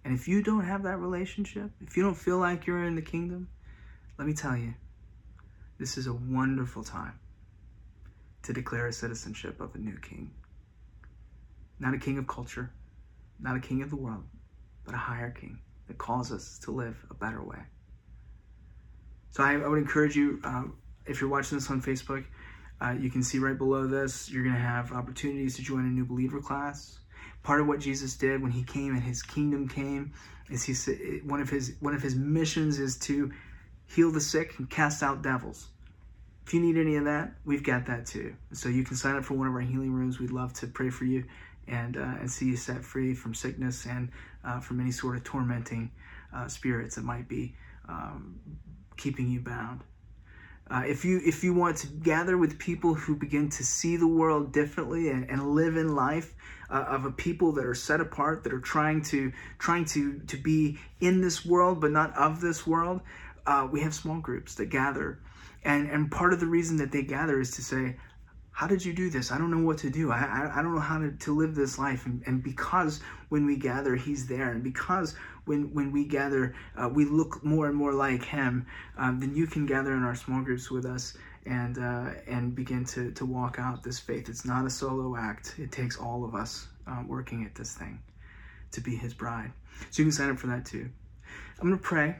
And 0.04 0.14
if 0.14 0.28
you 0.28 0.44
don't 0.44 0.66
have 0.66 0.84
that 0.84 0.98
relationship, 0.98 1.72
if 1.80 1.96
you 1.96 2.04
don't 2.04 2.18
feel 2.18 2.38
like 2.38 2.68
you're 2.68 2.84
in 2.84 2.96
the 2.96 3.02
kingdom, 3.02 3.48
let 4.18 4.28
me 4.28 4.34
tell 4.34 4.56
you, 4.56 4.74
this 5.78 5.98
is 5.98 6.08
a 6.08 6.14
wonderful 6.14 6.84
time 6.84 7.20
to 8.44 8.54
declare 8.54 8.88
a 8.88 8.94
citizenship 8.94 9.60
of 9.60 9.76
a 9.76 9.78
new 9.78 9.98
king. 9.98 10.32
Not 11.80 11.94
a 11.94 11.98
king 11.98 12.18
of 12.18 12.28
culture, 12.28 12.72
not 13.40 13.58
a 13.58 13.60
king 13.60 13.82
of 13.82 13.90
the 13.90 13.96
world, 13.96 14.24
but 14.86 14.94
a 14.94 14.98
higher 14.98 15.32
king 15.32 15.60
that 15.88 15.98
calls 15.98 16.32
us 16.32 16.60
to 16.60 16.72
live 16.72 16.96
a 17.10 17.14
better 17.14 17.44
way. 17.44 17.60
So 19.32 19.44
I, 19.44 19.56
I 19.56 19.68
would 19.68 19.80
encourage 19.80 20.16
you, 20.16 20.40
uh, 20.44 20.64
if 21.06 21.20
you're 21.20 21.30
watching 21.30 21.58
this 21.58 21.70
on 21.70 21.82
Facebook, 21.82 22.24
uh, 22.82 22.96
you 22.98 23.10
can 23.10 23.24
see 23.24 23.40
right 23.40 23.58
below 23.58 23.88
this, 23.88 24.30
you're 24.30 24.44
going 24.44 24.56
to 24.56 24.62
have 24.62 24.92
opportunities 24.92 25.56
to 25.58 25.62
join 25.62 25.82
a 25.82 25.90
new 25.90 26.06
believer 26.06 26.40
class. 26.40 27.00
Part 27.44 27.62
of 27.62 27.68
what 27.68 27.80
Jesus 27.80 28.16
did 28.16 28.42
when 28.42 28.52
he 28.52 28.64
came 28.64 28.94
and 28.94 29.04
his 29.04 29.22
kingdom 29.22 29.68
came 29.68 30.14
is 30.50 30.64
he 30.64 30.74
one 31.26 31.42
of 31.42 31.50
his 31.50 31.74
one 31.80 31.94
of 31.94 32.02
his 32.02 32.16
missions 32.16 32.80
is 32.80 32.98
to 33.00 33.32
heal 33.88 34.12
the 34.12 34.22
sick 34.22 34.58
and 34.58 34.70
cast 34.70 35.04
out 35.04 35.22
devils. 35.22 35.68
If 36.46 36.54
you 36.54 36.60
need 36.60 36.78
any 36.78 36.96
of 36.96 37.06
that, 37.06 37.34
we've 37.44 37.64
got 37.64 37.88
that 37.88 38.06
too. 38.06 38.36
So 38.54 38.70
you 38.70 38.84
can 38.84 38.96
sign 38.96 39.16
up 39.16 39.26
for 39.26 39.34
one 39.34 39.48
of 39.48 39.54
our 39.54 39.62
healing 39.62 39.92
rooms. 39.92 40.20
We'd 40.20 40.32
love 40.32 40.54
to 40.54 40.68
pray 40.68 40.90
for 40.90 41.06
you 41.06 41.26
and 41.68 41.98
uh, 41.98 42.16
and 42.20 42.30
see 42.30 42.46
you 42.46 42.58
set 42.58 42.84
free 42.84 43.16
from 43.16 43.34
sickness 43.34 43.86
and 43.86 44.10
uh, 44.44 44.60
from 44.60 44.80
any 44.80 44.92
sort 44.92 45.18
of 45.18 45.24
tormenting 45.24 45.92
uh, 46.34 46.48
spirits 46.48 46.96
that 46.96 47.04
might 47.04 47.28
be 47.28 47.56
um, 47.90 48.40
keeping 48.98 49.30
you 49.30 49.40
bound. 49.40 49.82
Uh, 50.70 50.82
if 50.88 51.06
you 51.06 51.22
if 51.24 51.44
you 51.44 51.54
want 51.54 51.78
to 51.78 51.88
gather 51.88 52.38
with 52.38 52.58
people 52.58 52.96
who 52.96 53.16
begin 53.16 53.50
to 53.50 53.64
see 53.64 53.98
the 53.98 54.08
world 54.08 54.52
differently 54.52 55.10
and, 55.10 55.30
and 55.30 55.54
live 55.54 55.78
in 55.78 55.96
life 55.96 56.34
uh, 56.72 56.86
of 56.88 57.06
a 57.06 57.12
people 57.12 57.52
that 57.52 57.66
are 57.66 57.76
set 57.76 58.02
apart 58.02 58.44
that 58.44 58.52
are 58.52 58.60
trying 58.60 59.00
to 59.00 59.32
trying 59.60 59.86
to 59.86 60.20
to 60.22 60.38
be 60.38 60.80
in 61.00 61.22
this 61.22 61.46
world 61.46 61.80
but 61.80 61.92
not 61.92 62.16
of 62.18 62.42
this 62.42 62.66
world 62.66 63.02
uh, 63.48 63.68
we 63.72 63.82
have 63.82 63.94
small 63.94 64.20
groups 64.20 64.56
that 64.56 64.68
gather 64.68 65.20
and 65.64 65.90
and 65.90 66.12
part 66.12 66.34
of 66.34 66.40
the 66.40 66.46
reason 66.46 66.78
that 66.78 66.92
they 66.92 67.04
gather 67.04 67.40
is 67.40 67.52
to 67.52 67.62
say 67.62 67.96
how 68.56 68.68
did 68.68 68.86
you 68.86 68.94
do 68.94 69.10
this? 69.10 69.34
I 69.34 69.38
don't 69.38 69.52
know 69.52 69.66
what 69.66 69.80
to 69.80 69.90
do. 69.90 70.14
I, 70.14 70.20
I, 70.20 70.60
I 70.60 70.62
don't 70.62 70.74
know 70.74 70.80
how 70.80 70.98
to, 70.98 71.12
to 71.12 71.36
live 71.36 71.56
this 71.56 71.78
life. 71.78 72.06
And, 72.06 72.24
and 72.26 72.42
because 72.42 73.02
when 73.28 73.46
we 73.46 73.58
gather, 73.58 73.98
He's 73.98 74.28
there. 74.28 74.50
And 74.52 74.64
because 74.64 75.14
when, 75.44 75.74
when 75.74 75.92
we 75.92 76.06
gather, 76.06 76.56
uh, 76.78 76.88
we 76.88 77.04
look 77.04 77.44
more 77.44 77.68
and 77.68 77.76
more 77.76 77.92
like 77.92 78.24
Him, 78.24 78.66
um, 78.98 79.20
then 79.20 79.36
you 79.36 79.46
can 79.46 79.66
gather 79.66 79.92
in 79.92 80.04
our 80.04 80.16
small 80.16 80.42
groups 80.42 80.72
with 80.72 80.86
us 80.86 81.18
and, 81.46 81.78
uh, 81.78 82.12
and 82.28 82.56
begin 82.56 82.86
to, 82.86 83.12
to 83.12 83.26
walk 83.26 83.58
out 83.60 83.84
this 83.84 84.00
faith. 84.00 84.30
It's 84.30 84.46
not 84.46 84.66
a 84.66 84.70
solo 84.70 85.18
act, 85.18 85.56
it 85.58 85.74
takes 85.74 85.98
all 85.98 86.24
of 86.24 86.34
us 86.34 86.70
uh, 86.88 87.04
working 87.06 87.44
at 87.44 87.56
this 87.56 87.76
thing 87.76 88.00
to 88.72 88.80
be 88.80 88.96
His 88.96 89.14
bride. 89.14 89.52
So 89.92 90.02
you 90.02 90.06
can 90.06 90.14
sign 90.14 90.30
up 90.30 90.40
for 90.40 90.48
that 90.48 90.66
too. 90.66 90.90
I'm 91.60 91.68
going 91.68 91.78
to 91.78 91.84
pray 91.84 92.16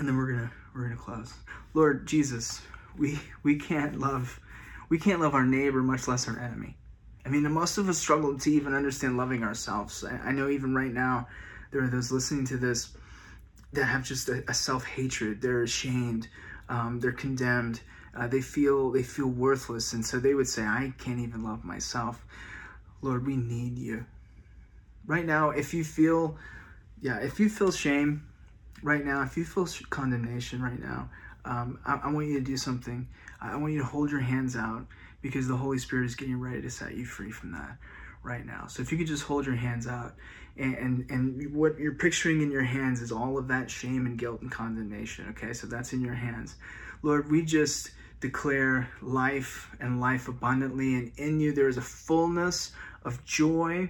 and 0.00 0.08
then 0.08 0.16
we're 0.16 0.32
to 0.32 0.50
we're 0.74 0.88
to 0.88 0.96
close. 0.96 1.34
Lord 1.74 2.06
Jesus, 2.06 2.60
we 2.98 3.20
we 3.44 3.56
can't 3.56 4.00
love 4.00 4.40
we 4.88 4.98
can't 4.98 5.20
love 5.20 5.34
our 5.34 5.44
neighbor, 5.44 5.82
much 5.82 6.08
less 6.08 6.26
our 6.26 6.38
enemy. 6.40 6.76
I 7.24 7.28
mean, 7.28 7.48
most 7.52 7.76
of 7.78 7.88
us 7.88 7.98
struggle 7.98 8.36
to 8.36 8.50
even 8.50 8.74
understand 8.74 9.18
loving 9.18 9.44
ourselves. 9.44 10.02
I 10.04 10.32
know 10.32 10.48
even 10.48 10.74
right 10.74 10.92
now, 10.92 11.28
there 11.70 11.84
are 11.84 11.88
those 11.88 12.10
listening 12.10 12.46
to 12.46 12.56
this 12.56 12.96
that 13.74 13.84
have 13.84 14.02
just 14.02 14.28
a, 14.30 14.42
a 14.48 14.54
self 14.54 14.84
hatred. 14.84 15.42
They're 15.42 15.62
ashamed. 15.62 16.28
Um, 16.70 16.98
they're 16.98 17.12
condemned. 17.12 17.82
Uh, 18.16 18.26
they 18.26 18.40
feel 18.40 18.90
they 18.90 19.02
feel 19.02 19.28
worthless, 19.28 19.92
and 19.92 20.04
so 20.04 20.18
they 20.18 20.34
would 20.34 20.48
say, 20.48 20.62
"I 20.62 20.94
can't 20.98 21.20
even 21.20 21.44
love 21.44 21.62
myself." 21.62 22.24
Lord, 23.02 23.26
we 23.26 23.36
need 23.36 23.76
you. 23.76 24.06
Right 25.06 25.26
now, 25.26 25.50
if 25.50 25.74
you 25.74 25.84
feel, 25.84 26.36
yeah, 27.00 27.18
if 27.18 27.38
you 27.38 27.48
feel 27.48 27.70
shame, 27.70 28.29
right 28.82 29.04
now, 29.04 29.22
if 29.22 29.36
you 29.36 29.44
feel 29.44 29.66
condemnation 29.90 30.62
right 30.62 30.80
now, 30.80 31.10
um, 31.44 31.78
I, 31.86 32.00
I 32.04 32.12
want 32.12 32.28
you 32.28 32.34
to 32.34 32.44
do 32.44 32.56
something. 32.56 33.08
I 33.40 33.56
want 33.56 33.72
you 33.72 33.78
to 33.78 33.84
hold 33.84 34.10
your 34.10 34.20
hands 34.20 34.56
out 34.56 34.86
because 35.22 35.48
the 35.48 35.56
Holy 35.56 35.78
Spirit 35.78 36.06
is 36.06 36.14
getting 36.14 36.38
ready 36.38 36.62
to 36.62 36.70
set 36.70 36.94
you 36.94 37.04
free 37.04 37.30
from 37.30 37.52
that 37.52 37.76
right 38.22 38.44
now. 38.44 38.66
So 38.66 38.82
if 38.82 38.92
you 38.92 38.98
could 38.98 39.06
just 39.06 39.22
hold 39.22 39.46
your 39.46 39.54
hands 39.54 39.86
out 39.86 40.14
and, 40.56 40.74
and, 40.76 41.10
and 41.10 41.54
what 41.54 41.78
you're 41.78 41.94
picturing 41.94 42.42
in 42.42 42.50
your 42.50 42.62
hands 42.62 43.00
is 43.00 43.12
all 43.12 43.38
of 43.38 43.48
that 43.48 43.70
shame 43.70 44.06
and 44.06 44.18
guilt 44.18 44.42
and 44.42 44.50
condemnation. 44.50 45.26
Okay, 45.30 45.52
so 45.52 45.66
that's 45.66 45.92
in 45.92 46.02
your 46.02 46.14
hands. 46.14 46.56
Lord, 47.02 47.30
we 47.30 47.42
just 47.42 47.90
declare 48.20 48.90
life 49.00 49.70
and 49.80 50.00
life 50.00 50.28
abundantly, 50.28 50.94
and 50.94 51.12
in 51.16 51.40
you 51.40 51.52
there 51.52 51.68
is 51.68 51.78
a 51.78 51.82
fullness 51.82 52.72
of 53.04 53.24
joy. 53.24 53.88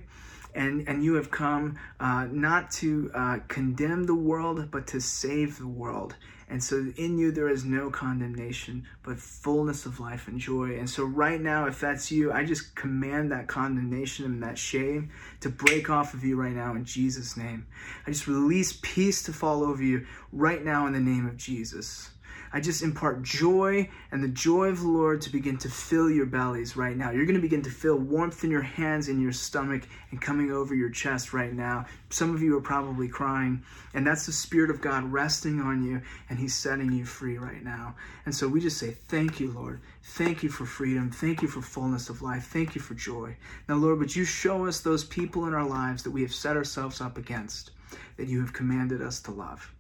And, 0.55 0.89
and 0.89 1.05
you 1.05 1.15
have 1.15 1.31
come 1.31 1.79
uh, 2.01 2.27
not 2.31 2.71
to 2.73 3.11
uh, 3.15 3.39
condemn 3.49 4.05
the 4.05 4.15
world, 4.15 4.71
but 4.71 4.87
to 4.89 5.01
save 5.01 5.59
the 5.59 5.69
world. 5.69 6.17
And 6.51 6.63
so 6.63 6.93
in 6.97 7.17
you 7.17 7.31
there 7.31 7.49
is 7.49 7.65
no 7.65 7.91
condemnation, 7.91 8.85
but 9.05 9.21
fullness 9.21 9.87
of 9.87 10.01
life 10.01 10.27
and 10.27 10.41
joy. 10.41 10.77
And 10.79 10.91
so 10.91 11.05
right 11.05 11.41
now, 11.41 11.67
if 11.67 11.79
that's 11.79 12.11
you, 12.11 12.33
I 12.33 12.45
just 12.45 12.75
command 12.75 13.31
that 13.31 13.47
condemnation 13.47 14.25
and 14.25 14.43
that 14.43 14.59
shame 14.59 15.11
to 15.41 15.49
break 15.49 15.89
off 15.89 16.13
of 16.13 16.25
you 16.25 16.35
right 16.35 16.53
now 16.53 16.75
in 16.75 16.85
Jesus' 16.85 17.37
name. 17.37 17.67
I 18.05 18.11
just 18.11 18.27
release 18.27 18.79
peace 18.83 19.23
to 19.25 19.33
fall 19.33 19.63
over 19.63 19.83
you 19.83 20.07
right 20.33 20.65
now 20.65 20.89
in 20.89 20.93
the 20.93 21.01
name 21.01 21.27
of 21.27 21.37
Jesus. 21.37 22.11
I 22.53 22.61
just 22.61 22.83
impart 22.83 23.23
joy 23.23 23.89
and 24.11 24.25
the 24.25 24.29
joy 24.29 24.69
of 24.69 24.81
the 24.81 24.89
Lord 24.89 25.21
to 25.23 25.31
begin 25.31 25.57
to 25.59 25.69
fill 25.69 26.11
your 26.11 26.27
bellies 26.27 26.77
right 26.77 26.97
now. 26.97 27.13
You're 27.13 27.25
going 27.25 27.37
to 27.37 27.41
begin 27.41 27.63
to 27.63 27.71
feel 27.71 27.97
warmth 27.97 28.43
in 28.43 28.51
your 28.51 28.63
hands, 28.63 29.09
in 29.09 29.21
your 29.21 29.33
stomach, 29.33 29.87
and 30.11 30.21
coming 30.21 30.51
over 30.51 30.75
your 30.75 30.91
chest 30.91 31.33
right 31.33 31.53
now. 31.53 31.87
Some 32.09 32.35
of 32.35 32.43
you 32.43 32.57
are 32.57 32.61
probably 32.61 33.07
crying, 33.07 33.63
and 33.95 34.05
that's 34.05 34.27
the 34.27 34.33
Spirit 34.33 34.71
of 34.71 34.81
God 34.81 35.05
resting 35.13 35.61
on 35.61 35.85
you, 35.85 36.03
and 36.29 36.41
He's 36.41 36.55
setting 36.55 36.91
you 36.91 37.05
free 37.05 37.39
right 37.39 37.63
now. 37.63 37.95
And 38.27 38.35
so 38.35 38.49
we 38.49 38.61
just 38.61 38.79
say, 38.79 38.97
Thank 39.09 39.39
you, 39.39 39.53
Lord. 39.53 39.81
Thank 40.03 40.43
you 40.43 40.49
for 40.49 40.67
freedom. 40.67 41.11
Thank 41.11 41.43
you 41.43 41.49
for 41.49 41.63
fullness 41.63 42.09
of 42.09 42.21
life. 42.21 42.49
Thank 42.49 42.75
you 42.75 42.81
for 42.81 42.95
joy. 42.95 43.37
Now, 43.69 43.77
Lord, 43.77 44.01
would 44.01 44.17
you 44.17 44.25
show 44.25 44.67
us 44.67 44.81
those 44.81 45.05
people 45.05 45.47
in 45.47 45.55
our 45.55 45.67
lives 45.67 46.03
that 46.03 46.11
we 46.11 46.23
have 46.23 46.35
set 46.35 46.57
ourselves 46.57 47.01
up 47.01 47.17
against, 47.17 47.71
that 48.17 48.27
you 48.27 48.41
have 48.41 48.53
commanded 48.53 49.03
us 49.03 49.21
to 49.23 49.31
love? 49.31 49.73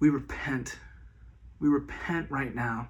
We 0.00 0.10
repent 0.10 0.76
we 1.58 1.68
repent 1.68 2.30
right 2.30 2.54
now 2.54 2.88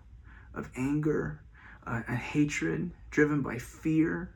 of 0.54 0.70
anger 0.76 1.40
uh, 1.86 2.02
and 2.08 2.16
hatred 2.16 2.90
driven 3.10 3.42
by 3.42 3.58
fear. 3.58 4.34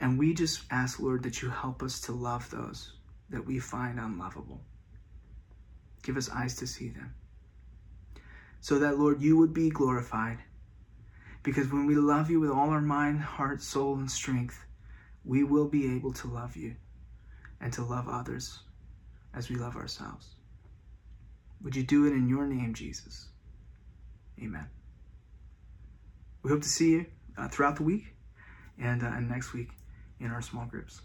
And 0.00 0.18
we 0.18 0.34
just 0.34 0.64
ask, 0.70 1.00
Lord, 1.00 1.22
that 1.22 1.40
you 1.40 1.50
help 1.50 1.82
us 1.82 2.00
to 2.02 2.12
love 2.12 2.50
those 2.50 2.92
that 3.30 3.46
we 3.46 3.58
find 3.58 3.98
unlovable. 3.98 4.60
Give 6.02 6.16
us 6.16 6.30
eyes 6.30 6.56
to 6.56 6.66
see 6.66 6.90
them. 6.90 7.14
So 8.60 8.78
that, 8.80 8.98
Lord, 8.98 9.22
you 9.22 9.36
would 9.38 9.54
be 9.54 9.70
glorified. 9.70 10.38
Because 11.42 11.70
when 11.70 11.86
we 11.86 11.94
love 11.94 12.30
you 12.30 12.40
with 12.40 12.50
all 12.50 12.70
our 12.70 12.80
mind, 12.80 13.20
heart, 13.20 13.62
soul, 13.62 13.96
and 13.96 14.10
strength, 14.10 14.64
we 15.24 15.44
will 15.44 15.68
be 15.68 15.94
able 15.94 16.12
to 16.14 16.28
love 16.28 16.56
you 16.56 16.74
and 17.60 17.72
to 17.72 17.82
love 17.82 18.08
others 18.08 18.60
as 19.34 19.48
we 19.48 19.56
love 19.56 19.76
ourselves. 19.76 20.33
Would 21.64 21.74
you 21.74 21.82
do 21.82 22.06
it 22.06 22.12
in 22.12 22.28
your 22.28 22.46
name, 22.46 22.74
Jesus? 22.74 23.26
Amen. 24.40 24.68
We 26.42 26.50
hope 26.50 26.60
to 26.60 26.68
see 26.68 26.92
you 26.92 27.06
uh, 27.38 27.48
throughout 27.48 27.76
the 27.76 27.82
week 27.82 28.14
and, 28.78 29.02
uh, 29.02 29.06
and 29.06 29.26
next 29.28 29.54
week 29.54 29.70
in 30.20 30.30
our 30.30 30.42
small 30.42 30.66
groups. 30.66 31.00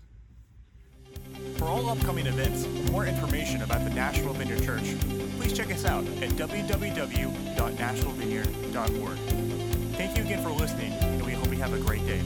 For 1.57 1.65
all 1.65 1.89
upcoming 1.89 2.27
events 2.27 2.65
or 2.65 2.91
more 2.91 3.05
information 3.05 3.61
about 3.61 3.85
the 3.85 3.89
Nashville 3.89 4.33
Vineyard 4.33 4.63
Church, 4.63 4.95
please 5.37 5.53
check 5.53 5.71
us 5.71 5.85
out 5.85 6.03
at 6.21 6.31
www.nashvillevineyard.org. 6.31 9.17
Thank 9.95 10.17
you 10.17 10.23
again 10.23 10.43
for 10.43 10.51
listening, 10.51 10.91
and 10.93 11.25
we 11.25 11.31
hope 11.31 11.47
you 11.47 11.55
have 11.55 11.73
a 11.73 11.79
great 11.79 12.05
day. 12.05 12.21